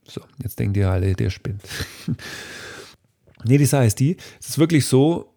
So, 0.06 0.22
jetzt 0.42 0.58
denkt 0.58 0.76
ihr 0.76 0.90
alle, 0.90 1.14
der 1.14 1.30
spinnt. 1.30 1.62
nee, 3.44 3.58
die 3.58 3.66
Sache 3.66 3.86
ist 3.86 4.00
die, 4.00 4.16
es 4.40 4.50
ist 4.50 4.58
wirklich 4.58 4.86
so, 4.86 5.32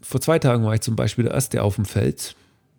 vor 0.00 0.20
zwei 0.20 0.38
Tagen 0.38 0.64
war 0.64 0.74
ich 0.74 0.82
zum 0.82 0.96
Beispiel 0.96 1.24
der 1.24 1.34
Erste 1.34 1.62
auf 1.62 1.76
dem 1.76 1.86
Feld, 1.86 2.36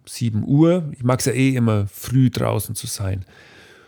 7 0.07 0.43
Uhr. 0.45 0.91
Ich 0.91 1.03
mag 1.03 1.19
es 1.19 1.25
ja 1.25 1.31
eh 1.31 1.55
immer 1.55 1.87
früh 1.87 2.29
draußen 2.29 2.75
zu 2.75 2.85
sein. 2.85 3.25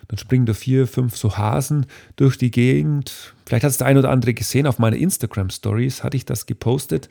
Dann 0.07 0.17
springen 0.17 0.45
da 0.45 0.53
vier, 0.53 0.87
fünf 0.87 1.17
so 1.17 1.37
Hasen 1.37 1.85
durch 2.15 2.37
die 2.37 2.49
Gegend. 2.49 3.35
Vielleicht 3.45 3.63
hat 3.63 3.71
es 3.71 3.77
der 3.77 3.87
ein 3.87 3.97
oder 3.97 4.09
andere 4.09 4.33
gesehen. 4.33 4.65
Auf 4.65 4.79
meiner 4.79 4.95
Instagram-Stories 4.95 6.03
hatte 6.03 6.17
ich 6.17 6.25
das 6.25 6.45
gepostet. 6.45 7.09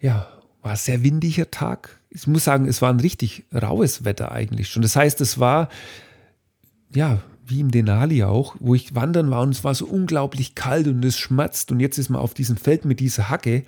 Ja, 0.00 0.28
war 0.62 0.72
ein 0.72 0.76
sehr 0.76 1.02
windiger 1.02 1.50
Tag. 1.50 2.00
Ich 2.10 2.26
muss 2.26 2.44
sagen, 2.44 2.66
es 2.66 2.82
war 2.82 2.92
ein 2.92 3.00
richtig 3.00 3.44
raues 3.54 4.04
Wetter 4.04 4.32
eigentlich 4.32 4.68
schon. 4.68 4.82
Das 4.82 4.96
heißt, 4.96 5.20
es 5.20 5.38
war, 5.38 5.68
ja, 6.94 7.22
wie 7.46 7.60
im 7.60 7.70
Denali 7.70 8.24
auch, 8.24 8.56
wo 8.60 8.74
ich 8.74 8.94
wandern 8.94 9.30
war 9.30 9.42
und 9.42 9.50
es 9.50 9.64
war 9.64 9.74
so 9.74 9.86
unglaublich 9.86 10.54
kalt 10.54 10.86
und 10.86 11.04
es 11.04 11.18
schmerzt. 11.18 11.70
Und 11.72 11.80
jetzt 11.80 11.98
ist 11.98 12.10
man 12.10 12.20
auf 12.20 12.34
diesem 12.34 12.56
Feld 12.56 12.84
mit 12.84 13.00
dieser 13.00 13.28
Hacke 13.28 13.64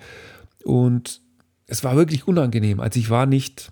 und 0.63 1.21
es 1.67 1.83
war 1.83 1.95
wirklich 1.95 2.27
unangenehm. 2.27 2.79
Also 2.79 2.99
ich 2.99 3.09
war 3.09 3.25
nicht 3.25 3.71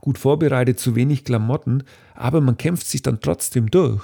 gut 0.00 0.18
vorbereitet, 0.18 0.80
zu 0.80 0.96
wenig 0.96 1.24
Klamotten, 1.24 1.84
aber 2.14 2.40
man 2.40 2.56
kämpft 2.56 2.86
sich 2.86 3.02
dann 3.02 3.20
trotzdem 3.20 3.70
durch. 3.70 4.02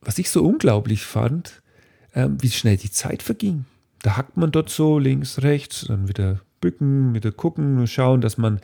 Was 0.00 0.18
ich 0.18 0.30
so 0.30 0.44
unglaublich 0.44 1.04
fand, 1.04 1.62
äh, 2.12 2.28
wie 2.38 2.50
schnell 2.50 2.76
die 2.76 2.90
Zeit 2.90 3.22
verging. 3.22 3.64
Da 4.02 4.16
hackt 4.16 4.36
man 4.36 4.50
dort 4.50 4.68
so 4.68 4.98
links, 4.98 5.42
rechts, 5.42 5.84
dann 5.86 6.08
wieder 6.08 6.40
bücken, 6.62 7.14
wieder 7.14 7.30
gucken, 7.30 7.86
schauen, 7.86 8.22
dass 8.22 8.38
man 8.38 8.60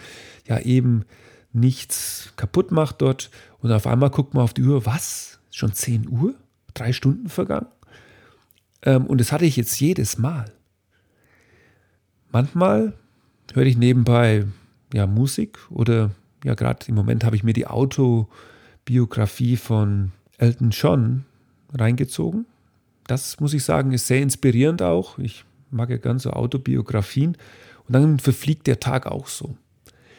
ja 0.46 0.58
eben 0.60 1.04
nichts 1.52 2.32
kaputt 2.36 2.72
macht 2.72 3.02
dort. 3.02 3.30
Und 3.58 3.70
auf 3.72 3.86
einmal 3.86 4.08
guckt 4.08 4.32
man 4.32 4.44
auf 4.44 4.54
die 4.54 4.62
Uhr, 4.62 4.86
was? 4.86 5.38
Schon 5.50 5.74
10 5.74 6.08
Uhr? 6.08 6.34
Drei 6.72 6.94
Stunden 6.94 7.28
vergangen? 7.28 7.66
Ähm, 8.82 9.06
und 9.06 9.20
das 9.20 9.32
hatte 9.32 9.44
ich 9.44 9.56
jetzt 9.56 9.78
jedes 9.80 10.16
Mal. 10.16 10.46
Manchmal 12.30 12.94
höre 13.52 13.66
ich 13.66 13.76
nebenbei 13.76 14.46
ja 14.92 15.06
Musik 15.06 15.58
oder 15.70 16.10
ja 16.44 16.54
gerade 16.54 16.86
im 16.86 16.94
Moment 16.94 17.24
habe 17.24 17.36
ich 17.36 17.42
mir 17.42 17.52
die 17.52 17.66
Autobiografie 17.66 19.56
von 19.56 20.12
Elton 20.36 20.70
John 20.70 21.24
reingezogen. 21.74 22.46
Das 23.06 23.40
muss 23.40 23.54
ich 23.54 23.64
sagen, 23.64 23.92
ist 23.92 24.06
sehr 24.06 24.20
inspirierend 24.20 24.82
auch. 24.82 25.18
Ich 25.18 25.44
mag 25.70 25.90
ja 25.90 25.96
ganz 25.96 26.22
so 26.24 26.30
Autobiografien 26.30 27.36
und 27.88 27.94
dann 27.94 28.18
verfliegt 28.18 28.66
der 28.66 28.80
Tag 28.80 29.06
auch 29.06 29.26
so. 29.26 29.56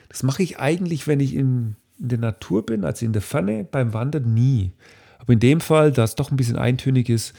Das 0.10 0.23
mache 0.23 0.41
ich 0.43 0.60
eigentlich, 0.60 1.08
wenn 1.08 1.19
ich 1.19 1.36
in, 1.36 1.75
in 1.99 2.10
der 2.10 2.17
Natur 2.17 2.65
bin, 2.65 2.84
also 2.84 3.05
in 3.05 3.13
der 3.13 3.21
Pfanne 3.21 3.63
beim 3.63 3.93
Wandern 3.93 4.34
nie. 4.34 4.71
Aber 5.19 5.34
in 5.34 5.39
dem 5.39 5.62
Fall, 5.62 5.91
da 5.91 6.03
es 6.03 6.15
doch 6.15 6.32
ein 6.32 6.38
bisschen 6.38 6.55
eintönig 6.55 7.10
ist, 7.10 7.34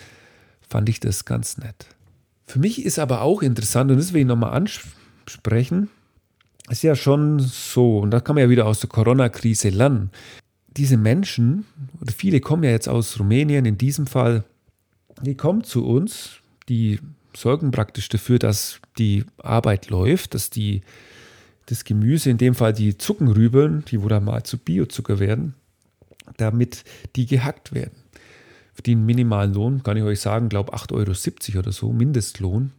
fand 0.69 0.89
ich 0.89 1.01
das 1.01 1.25
ganz 1.25 1.59
nett. 1.59 1.87
Für 2.47 2.61
mich 2.61 2.85
ist 2.85 2.99
aber 2.99 3.23
auch 3.23 3.43
interessant, 3.43 3.91
und 3.91 3.99
das 3.99 4.13
will 4.13 4.23
ich 4.23 4.27
nochmal 4.27 4.53
ansprechen, 4.53 5.89
ist 6.69 6.83
ja 6.83 6.95
schon 6.95 7.41
so, 7.41 7.99
und 7.99 8.13
da 8.13 8.21
kann 8.21 8.37
man 8.37 8.45
ja 8.45 8.51
wieder 8.51 8.67
aus 8.67 8.81
der 8.81 8.89
Corona-Krise 8.89 9.71
lernen. 9.71 10.11
Diese 10.77 10.97
Menschen, 10.97 11.67
oder 12.01 12.13
viele 12.13 12.41
kommen 12.41 12.63
ja 12.63 12.71
jetzt 12.71 12.89
aus 12.89 13.19
Rumänien 13.19 13.65
in 13.65 13.77
diesem 13.77 14.07
Fall, 14.07 14.45
die 15.23 15.37
kommen 15.37 15.65
zu 15.65 15.85
uns, 15.85 16.37
die 16.69 17.01
sorgen 17.37 17.71
praktisch 17.71 18.09
dafür, 18.09 18.39
dass 18.39 18.81
die 18.99 19.25
Arbeit 19.39 19.91
läuft, 19.91 20.35
dass 20.35 20.51
die, 20.51 20.83
das 21.67 21.85
Gemüse, 21.85 22.31
in 22.31 22.39
dem 22.39 22.55
Fall 22.55 22.73
die 22.73 22.99
Zuckenrübeln, 22.99 23.85
die 23.91 23.99
dann 23.99 24.25
mal 24.25 24.43
zu 24.43 24.59
Biozucker 24.59 25.19
werden, 25.19 25.55
damit 26.37 26.85
die 27.17 27.27
gehackt 27.27 27.73
werden 27.73 28.01
verdienen 28.81 29.05
minimalen 29.05 29.53
Lohn, 29.53 29.83
kann 29.83 29.99
ich 29.99 30.03
euch 30.03 30.21
sagen, 30.21 30.49
glaube 30.49 30.73
8,70 30.73 31.51
Euro 31.51 31.59
oder 31.61 31.73
so, 31.73 31.93
Mindestlohn. 31.93 32.73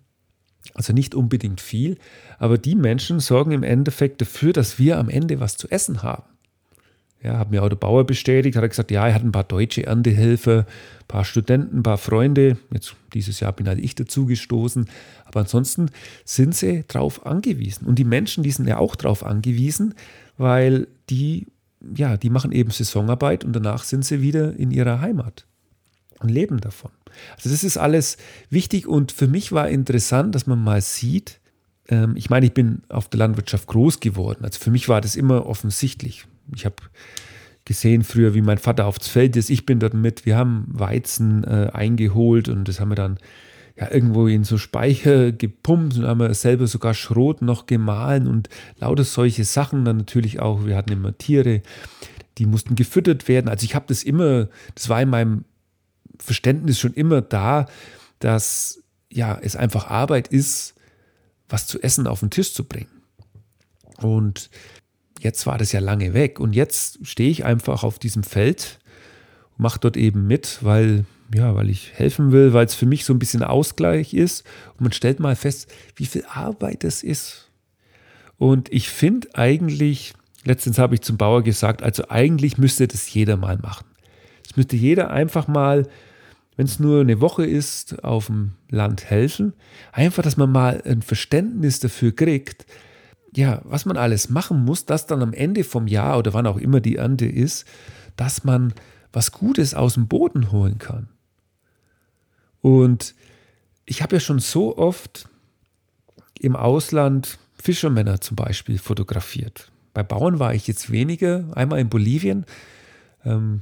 Also 0.73 0.93
nicht 0.93 1.13
unbedingt 1.13 1.61
viel, 1.61 1.97
aber 2.39 2.57
die 2.57 2.75
Menschen 2.75 3.19
sorgen 3.19 3.51
im 3.51 3.63
Endeffekt 3.63 4.21
dafür, 4.21 4.51
dass 4.51 4.79
wir 4.79 4.97
am 4.97 5.09
Ende 5.09 5.39
was 5.39 5.57
zu 5.57 5.67
essen 5.69 6.01
haben. 6.01 6.23
Ja, 7.23 7.37
hat 7.37 7.51
mir 7.51 7.61
auch 7.61 7.69
der 7.69 7.75
Bauer 7.75 8.03
bestätigt, 8.03 8.55
hat 8.55 8.63
er 8.63 8.69
gesagt, 8.69 8.89
ja, 8.89 9.07
er 9.07 9.13
hat 9.13 9.23
ein 9.23 9.31
paar 9.31 9.43
deutsche 9.43 9.85
Erntehelfer, 9.85 10.65
ein 11.01 11.07
paar 11.07 11.23
Studenten, 11.23 11.79
ein 11.79 11.83
paar 11.83 11.99
Freunde. 11.99 12.57
Jetzt 12.73 12.95
dieses 13.13 13.39
Jahr 13.39 13.53
bin 13.53 13.67
halt 13.67 13.79
ich 13.79 13.93
dazu 13.93 14.25
gestoßen. 14.25 14.89
Aber 15.25 15.41
ansonsten 15.41 15.91
sind 16.25 16.55
sie 16.55 16.83
darauf 16.87 17.25
angewiesen. 17.25 17.85
Und 17.85 17.99
die 17.99 18.05
Menschen, 18.05 18.43
die 18.43 18.51
sind 18.51 18.67
ja 18.67 18.77
auch 18.77 18.95
darauf 18.95 19.23
angewiesen, 19.23 19.93
weil 20.37 20.87
die, 21.11 21.45
ja, 21.95 22.17
die 22.17 22.31
machen 22.31 22.51
eben 22.51 22.71
Saisonarbeit 22.71 23.43
und 23.43 23.53
danach 23.53 23.83
sind 23.83 24.03
sie 24.03 24.21
wieder 24.21 24.55
in 24.55 24.71
ihrer 24.71 24.99
Heimat 24.99 25.45
und 26.19 26.29
leben 26.29 26.59
davon. 26.59 26.91
Also 27.35 27.49
das 27.49 27.63
ist 27.63 27.77
alles 27.77 28.17
wichtig 28.49 28.87
und 28.87 29.11
für 29.11 29.27
mich 29.27 29.51
war 29.51 29.69
interessant, 29.69 30.33
dass 30.33 30.47
man 30.47 30.63
mal 30.63 30.81
sieht, 30.81 31.39
ähm, 31.89 32.13
ich 32.15 32.29
meine, 32.29 32.45
ich 32.45 32.53
bin 32.53 32.81
auf 32.89 33.09
der 33.09 33.19
Landwirtschaft 33.19 33.67
groß 33.67 33.99
geworden, 33.99 34.43
also 34.43 34.59
für 34.59 34.71
mich 34.71 34.87
war 34.89 35.01
das 35.01 35.15
immer 35.15 35.45
offensichtlich. 35.45 36.25
Ich 36.55 36.65
habe 36.65 36.75
gesehen 37.65 38.03
früher, 38.03 38.33
wie 38.33 38.41
mein 38.41 38.57
Vater 38.57 38.85
aufs 38.85 39.07
Feld 39.07 39.35
ist, 39.35 39.49
ich 39.49 39.65
bin 39.65 39.79
dort 39.79 39.93
mit, 39.93 40.25
wir 40.25 40.35
haben 40.35 40.65
Weizen 40.67 41.43
äh, 41.43 41.69
eingeholt 41.71 42.49
und 42.49 42.67
das 42.67 42.79
haben 42.79 42.89
wir 42.89 42.95
dann 42.95 43.17
ja, 43.77 43.91
irgendwo 43.91 44.27
in 44.27 44.43
so 44.43 44.57
Speicher 44.57 45.31
gepumpt 45.31 45.97
und 45.97 46.05
haben 46.05 46.19
wir 46.19 46.33
selber 46.33 46.67
sogar 46.67 46.93
Schrot 46.93 47.41
noch 47.41 47.65
gemahlen 47.65 48.27
und 48.27 48.49
lauter 48.77 49.03
solche 49.03 49.43
Sachen. 49.43 49.85
Dann 49.85 49.97
natürlich 49.97 50.39
auch, 50.39 50.65
wir 50.65 50.75
hatten 50.75 50.91
immer 50.91 51.17
Tiere, 51.17 51.61
die 52.37 52.45
mussten 52.45 52.75
gefüttert 52.75 53.27
werden. 53.27 53.49
Also 53.49 53.65
ich 53.65 53.75
habe 53.75 53.85
das 53.87 54.03
immer, 54.03 54.49
das 54.75 54.89
war 54.89 55.01
in 55.01 55.09
meinem 55.09 55.45
Verständnis 56.19 56.79
schon 56.79 56.93
immer 56.93 57.21
da, 57.21 57.67
dass 58.19 58.83
ja, 59.09 59.37
es 59.41 59.55
einfach 59.55 59.87
Arbeit 59.87 60.27
ist, 60.27 60.75
was 61.49 61.67
zu 61.67 61.81
essen 61.81 62.07
auf 62.07 62.21
den 62.21 62.29
Tisch 62.29 62.53
zu 62.53 62.63
bringen. 62.63 62.89
Und 63.97 64.49
jetzt 65.23 65.45
war 65.47 65.57
das 65.57 65.71
ja 65.71 65.79
lange 65.79 66.13
weg 66.13 66.39
und 66.39 66.53
jetzt 66.53 67.05
stehe 67.05 67.29
ich 67.29 67.45
einfach 67.45 67.83
auf 67.83 67.99
diesem 67.99 68.23
Feld 68.23 68.79
mache 69.61 69.79
dort 69.79 69.95
eben 69.95 70.27
mit, 70.27 70.59
weil 70.61 71.05
ja, 71.33 71.55
weil 71.55 71.69
ich 71.69 71.93
helfen 71.93 72.33
will, 72.33 72.51
weil 72.51 72.65
es 72.65 72.73
für 72.73 72.85
mich 72.85 73.05
so 73.05 73.13
ein 73.13 73.19
bisschen 73.19 73.41
Ausgleich 73.41 74.13
ist 74.13 74.43
und 74.73 74.81
man 74.81 74.91
stellt 74.91 75.21
mal 75.21 75.37
fest, 75.37 75.71
wie 75.95 76.05
viel 76.05 76.25
Arbeit 76.25 76.83
das 76.83 77.03
ist. 77.03 77.49
Und 78.37 78.73
ich 78.73 78.89
finde 78.89 79.29
eigentlich, 79.35 80.13
letztens 80.43 80.77
habe 80.77 80.95
ich 80.95 81.01
zum 81.01 81.15
Bauer 81.15 81.41
gesagt, 81.41 81.83
also 81.83 82.09
eigentlich 82.09 82.57
müsste 82.57 82.85
das 82.85 83.13
jeder 83.13 83.37
mal 83.37 83.57
machen. 83.59 83.85
Es 84.45 84.57
müsste 84.57 84.75
jeder 84.75 85.11
einfach 85.11 85.47
mal, 85.47 85.87
wenn 86.57 86.65
es 86.65 86.79
nur 86.79 86.99
eine 86.99 87.21
Woche 87.21 87.45
ist, 87.45 88.03
auf 88.03 88.25
dem 88.25 88.53
Land 88.69 89.09
helfen. 89.09 89.53
Einfach, 89.93 90.23
dass 90.23 90.35
man 90.35 90.51
mal 90.51 90.81
ein 90.85 91.01
Verständnis 91.01 91.79
dafür 91.79 92.13
kriegt, 92.13 92.65
ja, 93.35 93.61
was 93.63 93.85
man 93.85 93.97
alles 93.97 94.29
machen 94.29 94.63
muss, 94.65 94.85
dass 94.85 95.07
dann 95.07 95.21
am 95.21 95.33
Ende 95.33 95.63
vom 95.63 95.87
Jahr 95.87 96.17
oder 96.17 96.33
wann 96.33 96.47
auch 96.47 96.57
immer 96.57 96.81
die 96.81 96.97
Ernte 96.97 97.25
ist, 97.25 97.65
dass 98.15 98.43
man 98.43 98.73
was 99.13 99.31
Gutes 99.31 99.73
aus 99.73 99.95
dem 99.95 100.07
Boden 100.07 100.51
holen 100.51 100.77
kann. 100.77 101.07
Und 102.61 103.15
ich 103.85 104.01
habe 104.01 104.17
ja 104.17 104.19
schon 104.19 104.39
so 104.39 104.77
oft 104.77 105.27
im 106.39 106.55
Ausland 106.55 107.39
Fischermänner 107.61 108.21
zum 108.21 108.35
Beispiel 108.35 108.77
fotografiert. 108.77 109.71
Bei 109.93 110.03
Bauern 110.03 110.39
war 110.39 110.53
ich 110.53 110.67
jetzt 110.67 110.91
weniger, 110.91 111.45
einmal 111.55 111.79
in 111.79 111.89
Bolivien. 111.89 112.45
Ähm, 113.25 113.61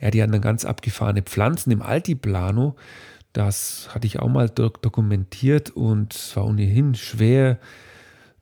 ja, 0.00 0.10
die 0.10 0.22
hatten 0.22 0.32
dann 0.32 0.40
ganz 0.40 0.64
abgefahrene 0.64 1.22
Pflanzen 1.22 1.70
im 1.70 1.82
Altiplano. 1.82 2.76
Das 3.32 3.88
hatte 3.94 4.06
ich 4.06 4.18
auch 4.18 4.28
mal 4.28 4.48
dokumentiert 4.48 5.70
und 5.70 6.14
es 6.14 6.36
war 6.36 6.46
ohnehin 6.46 6.94
schwer, 6.94 7.58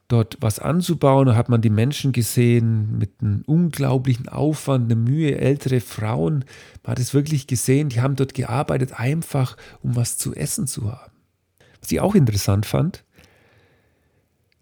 dort 0.09 0.38
was 0.40 0.59
anzubauen. 0.59 1.27
Da 1.27 1.37
hat 1.37 1.49
man 1.49 1.61
die 1.61 1.71
Menschen 1.71 2.12
gesehen 2.12 2.99
mit 2.99 3.11
einem 3.21 3.42
unglaublichen 3.47 4.29
Aufwand, 4.29 4.90
eine 4.90 4.97
Mühe, 5.01 5.38
ältere 5.38 5.81
Frauen. 5.81 6.44
Man 6.83 6.92
hat 6.92 6.99
es 6.99 7.14
wirklich 7.14 7.47
gesehen, 7.47 7.90
die 7.90 8.01
haben 8.01 8.16
dort 8.16 8.35
gearbeitet, 8.35 8.99
einfach 8.99 9.57
um 9.83 9.97
was 9.97 10.18
zu 10.18 10.35
essen 10.35 10.66
zu 10.66 10.90
haben. 10.90 11.12
Was 11.81 11.92
ich 11.92 12.01
auch 12.01 12.14
interessant 12.14 12.66
fand, 12.66 13.05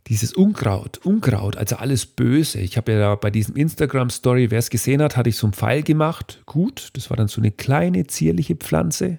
dieses 0.08 0.32
Unkraut, 0.34 0.98
Unkraut, 1.04 1.56
also 1.56 1.76
alles 1.76 2.06
Böse. 2.06 2.60
Ich 2.60 2.76
habe 2.76 2.92
ja 2.92 3.14
bei 3.16 3.30
diesem 3.30 3.56
Instagram-Story, 3.56 4.50
wer 4.50 4.58
es 4.58 4.70
gesehen 4.70 5.02
hat, 5.02 5.16
hatte 5.16 5.30
ich 5.30 5.36
so 5.36 5.46
einen 5.46 5.54
Pfeil 5.54 5.82
gemacht. 5.82 6.42
Gut, 6.46 6.90
das 6.92 7.10
war 7.10 7.16
dann 7.16 7.26
so 7.28 7.40
eine 7.40 7.50
kleine, 7.50 8.06
zierliche 8.06 8.54
Pflanze. 8.54 9.18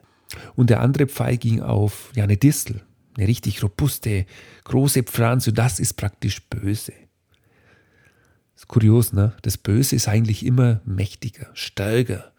Und 0.56 0.70
der 0.70 0.82
andere 0.82 1.08
Pfeil 1.08 1.38
ging 1.38 1.62
auf 1.62 2.12
ja, 2.16 2.24
eine 2.24 2.38
Distel 2.38 2.87
eine 3.18 3.28
richtig 3.28 3.64
robuste, 3.64 4.26
große 4.64 5.04
Pflanze, 5.04 5.52
das 5.52 5.80
ist 5.80 5.94
praktisch 5.94 6.42
böse. 6.50 6.94
Ist 8.56 8.68
kurios, 8.68 9.14
ne? 9.14 9.34
Das 9.42 9.58
Böse 9.58 9.96
ist 9.96 10.08
eigentlich 10.08 10.46
immer 10.46 10.82
mächtiger, 10.86 11.48
stärker, 11.54 12.32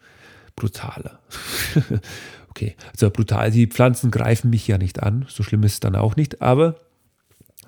brutaler. 0.55 1.19
okay, 2.49 2.75
also 2.91 3.09
brutal, 3.09 3.51
die 3.51 3.67
Pflanzen 3.67 4.09
greifen 4.09 4.49
mich 4.49 4.67
ja 4.67 4.77
nicht 4.77 5.03
an, 5.03 5.25
so 5.29 5.43
schlimm 5.43 5.63
ist 5.63 5.73
es 5.73 5.79
dann 5.79 5.95
auch 5.95 6.15
nicht, 6.15 6.41
aber 6.41 6.75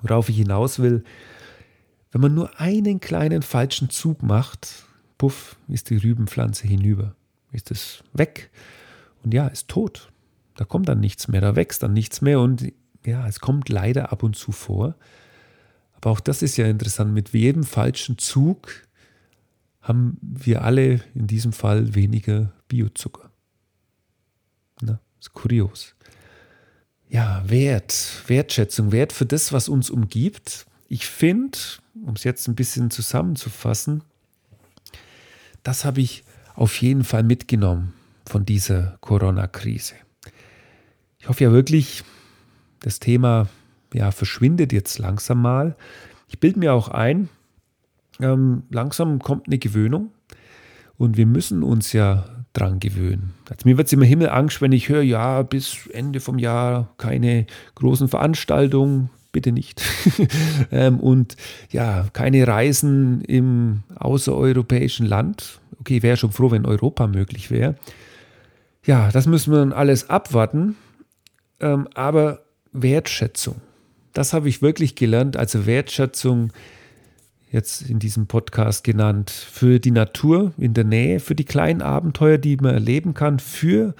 worauf 0.02 0.30
ich 0.30 0.38
hinaus 0.38 0.80
will, 0.80 1.04
wenn 2.12 2.21
man 2.21 2.34
nur 2.34 2.60
einen 2.60 3.00
kleinen 3.00 3.41
falschen 3.41 3.89
Zug 3.89 4.24
macht, 4.24 4.86
puff, 5.17 5.56
ist 5.67 5.89
die 5.89 5.97
Rübenpflanze 5.97 6.67
hinüber, 6.67 7.15
ist 7.52 7.71
es 7.71 8.04
weg 8.13 8.50
und 9.24 9.34
ja, 9.34 9.47
ist 9.47 9.67
tot. 9.67 10.12
Da 10.56 10.65
kommt 10.65 10.89
dann 10.89 11.00
nichts 11.00 11.30
mehr, 11.30 11.41
da 11.41 11.56
wächst 11.56 11.82
dann 11.84 11.93
nichts 11.93 12.21
mehr 12.21 12.39
und 12.39 12.74
ja, 13.06 13.28
es 13.28 13.40
kommt 13.40 13.70
leider 13.70 14.12
ab 14.12 14.24
und 14.24 14.36
zu 14.36 14.52
vor. 14.52 14.96
Aber 15.94 16.12
auch 16.12 16.20
das 16.20 16.42
ist 16.42 16.58
ja 16.58 16.66
interessant. 16.66 17.14
Mit 17.14 17.30
jedem 17.30 17.64
falschen 17.64 18.18
Zug 18.18 18.88
haben 19.82 20.18
wir 20.22 20.64
alle 20.64 21.02
in 21.16 21.28
diesem 21.28 21.54
Fall 21.54 21.96
weniger 21.96 22.52
Biozucker. 22.68 23.32
Na, 24.82 25.00
ist 25.20 25.34
kurios. 25.34 25.96
Ja, 27.10 27.44
Wert, 27.48 28.24
Wertschätzung, 28.28 28.92
Wert 28.92 29.12
für 29.12 29.26
das, 29.26 29.52
was 29.52 29.68
uns 29.68 29.90
umgibt. 29.90 30.66
Ich 30.88 31.06
finde, 31.08 31.58
um 32.06 32.16
es 32.16 32.24
jetzt 32.24 32.48
ein 32.48 32.56
bisschen 32.56 32.90
zusammenzufassen, 32.90 34.04
das 35.64 35.86
habe 35.86 36.02
ich 36.02 36.24
auf 36.56 36.82
jeden 36.82 37.04
Fall 37.04 37.24
mitgenommen 37.24 37.94
von 38.26 38.46
dieser 38.46 38.98
Corona-Krise. 39.02 39.96
Ich 41.20 41.28
hoffe 41.28 41.44
ja 41.44 41.52
wirklich, 41.52 42.04
das 42.82 43.00
Thema 43.00 43.48
ja, 43.94 44.12
verschwindet 44.12 44.74
jetzt 44.74 45.00
langsam 45.00 45.41
mal. 45.41 45.76
Ich 46.28 46.39
bilde 46.39 46.60
mir 46.60 46.74
auch 46.74 46.89
ein, 46.89 47.30
ähm, 48.20 48.63
langsam 48.70 49.20
kommt 49.20 49.48
eine 49.48 49.58
Gewöhnung 49.58 50.12
und 50.98 51.17
wir 51.17 51.26
müssen 51.26 51.63
uns 51.63 51.94
ja 51.94 52.26
dran 52.54 52.80
gewöhnen. 52.80 53.34
Also 53.50 53.67
mir 53.67 53.78
wird 53.78 53.88
es 53.88 53.94
immer 53.94 54.06
Himmelangst, 54.06 54.62
wenn 54.62 54.72
ich 54.72 54.89
höre, 54.89 55.02
ja, 55.02 55.41
bis 55.41 55.88
Ende 55.94 56.20
vom 56.20 56.38
Jahr 56.38 56.94
keine 56.98 57.46
großen 57.76 58.08
Veranstaltungen, 58.08 59.10
bitte 59.32 59.52
nicht. 59.52 59.82
ähm, 60.72 61.00
und 61.00 61.38
ja, 61.70 62.08
keine 62.13 62.46
Reisen 62.48 63.22
im 63.22 63.84
außereuropäischen 63.96 65.06
Land. 65.06 65.62
Okay, 65.80 66.04
wäre 66.04 66.17
schon 66.17 66.32
froh, 66.32 66.52
wenn 66.52 66.65
Europa 66.65 67.08
möglich 67.08 67.50
wäre. 67.50 67.76
Ja, 68.86 69.12
das 69.12 69.28
müssen 69.28 69.54
wir 69.54 69.60
dann 69.60 69.74
alles 69.74 70.10
abwarten. 70.10 70.76
Ähm, 71.60 71.88
aber 71.94 72.41
Wertschätzung. 72.72 73.62
Das 74.14 74.34
habe 74.34 74.50
ich 74.50 74.62
wirklich 74.62 74.96
gelernt, 74.96 75.38
also 75.38 75.66
Wertschätzung 75.66 76.52
jetzt 77.52 77.82
in 77.90 78.00
diesem 78.00 78.28
Podcast 78.28 78.84
genannt, 78.84 79.30
für 79.30 79.80
die 79.80 79.92
Natur 79.92 80.54
in 80.58 80.74
der 80.74 80.86
Nähe, 80.86 81.20
für 81.20 81.36
die 81.36 81.46
kleinen 81.46 81.82
Abenteuer, 81.82 82.38
die 82.38 82.56
man 82.58 82.74
erleben 82.74 83.14
kann, 83.14 83.40
für 83.40 83.94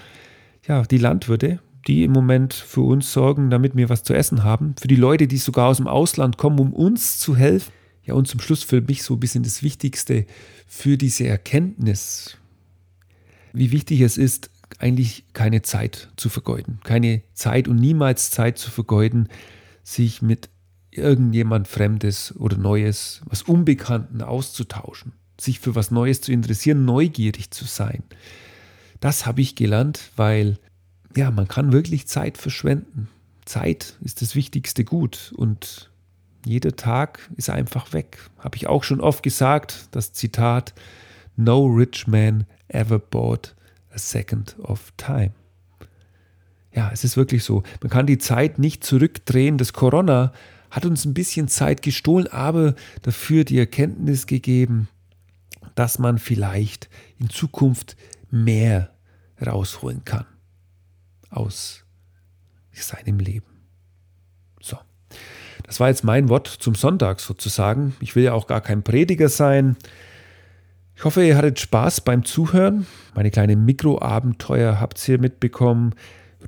ja, 0.66 0.84
die 0.84 0.98
Landwirte, 0.98 1.60
die 1.88 2.04
im 2.04 2.12
Moment 2.12 2.54
für 2.54 2.82
uns 2.82 3.12
sorgen, 3.12 3.50
damit 3.50 3.76
wir 3.76 3.90
was 3.90 4.04
zu 4.04 4.14
essen 4.14 4.44
haben, 4.44 4.76
für 4.80 4.88
die 4.88 4.96
Leute, 4.96 5.28
die 5.28 5.38
sogar 5.38 5.68
aus 5.68 5.78
dem 5.78 5.88
Ausland 5.88 6.38
kommen, 6.38 6.60
um 6.60 6.74
uns 6.74 7.20
zu 7.20 7.36
helfen. 7.36 7.72
Ja, 8.04 8.14
und 8.14 8.28
zum 8.28 8.40
Schluss 8.40 8.64
für 8.64 8.82
mich 8.82 9.04
so 9.04 9.16
ein 9.16 9.20
bisschen 9.20 9.44
das 9.44 9.64
Wichtigste, 9.64 10.26
für 10.68 10.98
diese 10.98 11.28
Erkenntnis, 11.28 12.38
wie 13.54 13.72
wichtig 13.72 14.02
es 14.02 14.18
ist, 14.18 14.50
eigentlich 14.80 15.26
keine 15.34 15.62
Zeit 15.62 16.10
zu 16.16 16.30
vergeuden. 16.30 16.80
Keine 16.84 17.24
Zeit 17.34 17.68
und 17.68 17.78
niemals 17.78 18.32
Zeit 18.32 18.58
zu 18.58 18.72
vergeuden, 18.72 19.30
sich 19.84 20.22
mit 20.22 20.50
irgendjemand 20.92 21.68
Fremdes 21.68 22.36
oder 22.38 22.58
Neues, 22.58 23.22
was 23.26 23.44
Unbekannten 23.44 24.22
auszutauschen, 24.22 25.14
sich 25.40 25.60
für 25.60 25.76
was 25.76 25.92
Neues 25.92 26.22
zu 26.22 26.32
interessieren, 26.32 26.86
neugierig 26.86 27.52
zu 27.52 27.66
sein. 27.66 28.04
Das 29.00 29.26
habe 29.26 29.42
ich 29.42 29.56
gelernt, 29.56 30.12
weil 30.16 30.60
ja, 31.16 31.32
man 31.32 31.48
kann 31.48 31.72
wirklich 31.72 32.08
Zeit 32.08 32.38
verschwenden. 32.38 33.10
Zeit 33.46 33.98
ist 34.02 34.22
das 34.22 34.36
wichtigste 34.36 34.84
Gut 34.84 35.34
und 35.36 35.90
jeder 36.46 36.76
Tag 36.76 37.30
ist 37.36 37.50
einfach 37.50 37.94
weg. 37.94 38.18
Habe 38.40 38.58
ich 38.58 38.68
auch 38.68 38.84
schon 38.84 39.02
oft 39.02 39.24
gesagt, 39.24 39.88
das 39.92 40.14
Zitat 40.14 40.74
No 41.36 41.66
rich 41.66 42.08
man 42.08 42.46
ever 42.68 43.00
bought 43.00 43.56
a 43.94 43.98
second 43.98 44.58
of 44.60 44.92
time. 44.98 45.32
Ja, 46.74 46.90
es 46.94 47.04
ist 47.04 47.18
wirklich 47.18 47.44
so. 47.44 47.64
Man 47.82 47.90
kann 47.90 48.06
die 48.06 48.18
Zeit 48.18 48.58
nicht 48.58 48.84
zurückdrehen. 48.84 49.58
Das 49.58 49.74
Corona 49.74 50.32
hat 50.70 50.86
uns 50.86 51.04
ein 51.06 51.14
bisschen 51.14 51.48
Zeit 51.50 51.82
gestohlen, 51.82 52.28
aber 52.28 52.76
dafür 53.02 53.44
die 53.44 53.60
Erkenntnis 53.60 54.26
gegeben, 54.26 54.88
dass 55.76 56.00
man 56.00 56.18
vielleicht 56.18 56.90
in 57.20 57.30
Zukunft 57.30 57.98
mehr 58.30 58.92
rausholen 59.46 60.06
kann 60.06 60.26
aus 61.30 61.84
seinem 62.72 63.20
Leben. 63.20 63.46
So, 64.62 64.78
das 65.64 65.80
war 65.80 65.90
jetzt 65.90 66.04
mein 66.04 66.30
Wort 66.30 66.48
zum 66.48 66.76
Sonntag 66.76 67.20
sozusagen. 67.20 67.96
Ich 68.00 68.16
will 68.16 68.24
ja 68.24 68.34
auch 68.34 68.48
gar 68.48 68.62
kein 68.62 68.84
Prediger 68.84 69.30
sein. 69.30 69.76
Ich 71.02 71.06
hoffe, 71.06 71.26
ihr 71.26 71.36
hattet 71.36 71.60
Spaß 71.60 72.02
beim 72.02 72.24
Zuhören. 72.26 72.86
Meine 73.16 73.32
kleinen 73.32 73.66
Mikroabenteuer 73.66 74.80
habt 74.80 75.08
ihr 75.10 75.18
mitbekommen. 75.18 75.96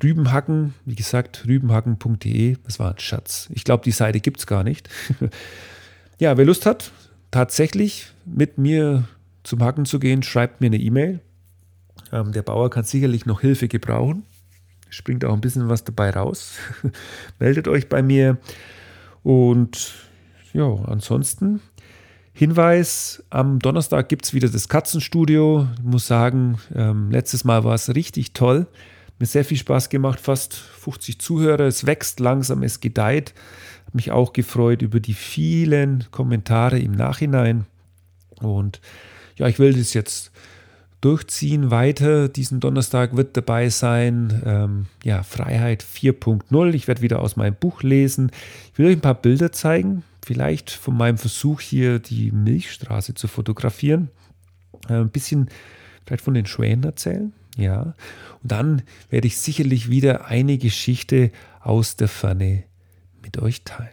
Rübenhacken, 0.00 0.74
wie 0.84 0.94
gesagt, 0.94 1.42
rübenhacken.de, 1.48 2.58
das 2.62 2.78
war 2.78 2.92
ein 2.92 3.00
Schatz. 3.00 3.48
Ich 3.52 3.64
glaube, 3.64 3.82
die 3.82 3.90
Seite 3.90 4.20
gibt 4.20 4.38
es 4.38 4.46
gar 4.46 4.62
nicht. 4.62 4.88
ja, 6.20 6.36
wer 6.36 6.44
Lust 6.44 6.66
hat, 6.66 6.92
tatsächlich 7.32 8.12
mit 8.26 8.56
mir 8.56 9.08
zum 9.42 9.60
Hacken 9.60 9.86
zu 9.86 9.98
gehen, 9.98 10.22
schreibt 10.22 10.60
mir 10.60 10.68
eine 10.68 10.78
E-Mail. 10.78 11.18
Ähm, 12.12 12.30
der 12.30 12.42
Bauer 12.42 12.70
kann 12.70 12.84
sicherlich 12.84 13.26
noch 13.26 13.40
Hilfe 13.40 13.66
gebrauchen. 13.66 14.22
springt 14.88 15.24
auch 15.24 15.34
ein 15.34 15.40
bisschen 15.40 15.68
was 15.68 15.82
dabei 15.82 16.10
raus. 16.10 16.58
Meldet 17.40 17.66
euch 17.66 17.88
bei 17.88 18.04
mir. 18.04 18.38
Und 19.24 19.94
ja, 20.52 20.72
ansonsten 20.86 21.60
Hinweis, 22.36 23.22
am 23.30 23.60
Donnerstag 23.60 24.08
gibt 24.08 24.24
es 24.24 24.34
wieder 24.34 24.48
das 24.48 24.68
Katzenstudio. 24.68 25.68
Ich 25.78 25.84
muss 25.84 26.08
sagen, 26.08 26.58
ähm, 26.74 27.12
letztes 27.12 27.44
Mal 27.44 27.62
war 27.62 27.74
es 27.74 27.94
richtig 27.94 28.32
toll. 28.32 28.66
Mir 29.20 29.26
sehr 29.26 29.44
viel 29.44 29.56
Spaß 29.56 29.88
gemacht, 29.88 30.18
fast 30.18 30.52
50 30.52 31.20
Zuhörer. 31.20 31.60
Es 31.60 31.86
wächst 31.86 32.18
langsam, 32.18 32.64
es 32.64 32.80
gedeiht. 32.80 33.34
Habe 33.86 33.98
mich 33.98 34.10
auch 34.10 34.32
gefreut 34.32 34.82
über 34.82 34.98
die 34.98 35.14
vielen 35.14 36.06
Kommentare 36.10 36.80
im 36.80 36.90
Nachhinein. 36.90 37.66
Und 38.40 38.80
ja, 39.36 39.46
ich 39.46 39.60
will 39.60 39.72
das 39.72 39.94
jetzt 39.94 40.32
durchziehen 41.04 41.70
weiter. 41.70 42.28
Diesen 42.28 42.60
Donnerstag 42.60 43.16
wird 43.16 43.36
dabei 43.36 43.68
sein, 43.68 44.42
ähm, 44.44 44.86
ja, 45.02 45.22
Freiheit 45.22 45.84
4.0. 45.84 46.74
Ich 46.74 46.88
werde 46.88 47.02
wieder 47.02 47.20
aus 47.20 47.36
meinem 47.36 47.54
Buch 47.54 47.82
lesen. 47.82 48.30
Ich 48.72 48.78
will 48.78 48.86
euch 48.86 48.96
ein 48.96 49.00
paar 49.00 49.14
Bilder 49.14 49.52
zeigen 49.52 50.02
vielleicht 50.24 50.70
von 50.70 50.96
meinem 50.96 51.18
Versuch 51.18 51.60
hier 51.60 51.98
die 51.98 52.32
Milchstraße 52.32 53.14
zu 53.14 53.28
fotografieren, 53.28 54.10
äh, 54.88 54.94
ein 54.94 55.10
bisschen 55.10 55.48
vielleicht 56.04 56.24
von 56.24 56.34
den 56.34 56.46
Schwänen 56.46 56.84
erzählen. 56.84 57.32
Ja, 57.56 57.94
und 58.42 58.52
dann 58.52 58.82
werde 59.10 59.28
ich 59.28 59.38
sicherlich 59.38 59.88
wieder 59.88 60.26
eine 60.26 60.58
Geschichte 60.58 61.30
aus 61.60 61.96
der 61.96 62.08
Ferne 62.08 62.64
mit 63.22 63.38
euch 63.38 63.62
teilen. 63.62 63.90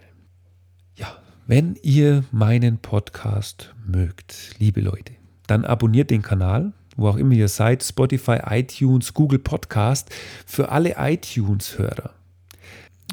Ja, 0.96 1.16
wenn 1.46 1.76
ihr 1.84 2.24
meinen 2.32 2.80
Podcast 2.80 3.76
mögt, 3.86 4.56
liebe 4.58 4.82
Leute, 4.82 5.14
dann 5.46 5.64
abonniert 5.64 6.10
den 6.10 6.24
Kanal, 6.24 6.74
wo 6.98 7.08
auch 7.10 7.18
immer 7.18 7.34
ihr 7.34 7.48
seid, 7.48 7.84
Spotify, 7.84 8.40
iTunes, 8.50 9.14
Google 9.14 9.40
Podcast, 9.40 10.10
für 10.46 10.70
alle 10.70 10.96
iTunes-Hörer 10.98 12.12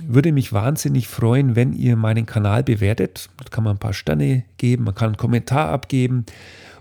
würde 0.02 0.32
mich 0.32 0.52
wahnsinnig 0.52 1.08
freuen, 1.08 1.56
wenn 1.56 1.72
ihr 1.72 1.96
meinen 1.96 2.26
Kanal 2.26 2.62
bewertet. 2.62 3.30
Da 3.36 3.44
kann 3.50 3.64
man 3.64 3.76
ein 3.76 3.80
paar 3.80 3.92
Sterne 3.92 4.44
geben, 4.56 4.84
man 4.84 4.94
kann 4.94 5.08
einen 5.08 5.16
Kommentar 5.16 5.70
abgeben. 5.70 6.26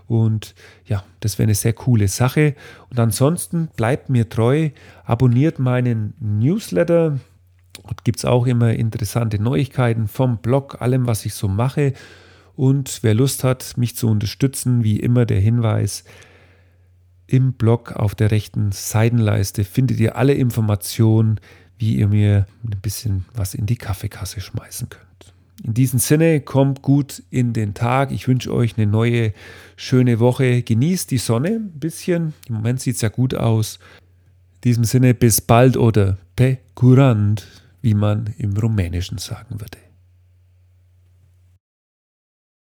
Und 0.06 0.54
ja, 0.86 1.04
das 1.20 1.38
wäre 1.38 1.46
eine 1.46 1.54
sehr 1.54 1.74
coole 1.74 2.08
Sache. 2.08 2.54
Und 2.90 2.98
ansonsten 2.98 3.68
bleibt 3.76 4.08
mir 4.08 4.28
treu, 4.28 4.70
abonniert 5.04 5.58
meinen 5.58 6.14
Newsletter. 6.18 7.18
Dort 7.82 8.04
gibt 8.04 8.18
es 8.18 8.24
auch 8.24 8.46
immer 8.46 8.72
interessante 8.72 9.40
Neuigkeiten 9.40 10.08
vom 10.08 10.38
Blog, 10.38 10.80
allem, 10.80 11.06
was 11.06 11.26
ich 11.26 11.34
so 11.34 11.48
mache. 11.48 11.92
Und 12.56 13.00
wer 13.02 13.14
Lust 13.14 13.44
hat, 13.44 13.76
mich 13.76 13.96
zu 13.96 14.08
unterstützen, 14.08 14.82
wie 14.82 14.98
immer 14.98 15.26
der 15.26 15.40
Hinweis, 15.40 16.04
im 17.28 17.52
Blog 17.52 17.92
auf 17.92 18.14
der 18.14 18.30
rechten 18.30 18.72
Seitenleiste 18.72 19.62
findet 19.62 20.00
ihr 20.00 20.16
alle 20.16 20.34
Informationen, 20.34 21.38
wie 21.78 21.96
ihr 21.96 22.08
mir 22.08 22.46
ein 22.64 22.80
bisschen 22.80 23.26
was 23.34 23.54
in 23.54 23.66
die 23.66 23.76
Kaffeekasse 23.76 24.40
schmeißen 24.40 24.88
könnt. 24.88 25.04
In 25.62 25.74
diesem 25.74 25.98
Sinne, 25.98 26.40
kommt 26.40 26.82
gut 26.82 27.22
in 27.30 27.52
den 27.52 27.74
Tag. 27.74 28.12
Ich 28.12 28.28
wünsche 28.28 28.52
euch 28.52 28.78
eine 28.78 28.86
neue, 28.86 29.32
schöne 29.76 30.20
Woche. 30.20 30.62
Genießt 30.62 31.10
die 31.10 31.18
Sonne 31.18 31.50
ein 31.50 31.78
bisschen. 31.78 32.32
Im 32.48 32.56
Moment 32.56 32.80
sieht 32.80 32.96
es 32.96 33.02
ja 33.02 33.08
gut 33.08 33.34
aus. 33.34 33.78
In 34.56 34.60
diesem 34.62 34.84
Sinne, 34.84 35.14
bis 35.14 35.40
bald 35.40 35.76
oder 35.76 36.16
pe 36.36 36.58
curant, 36.74 37.46
wie 37.82 37.94
man 37.94 38.34
im 38.38 38.56
Rumänischen 38.56 39.18
sagen 39.18 39.60
würde. 39.60 39.78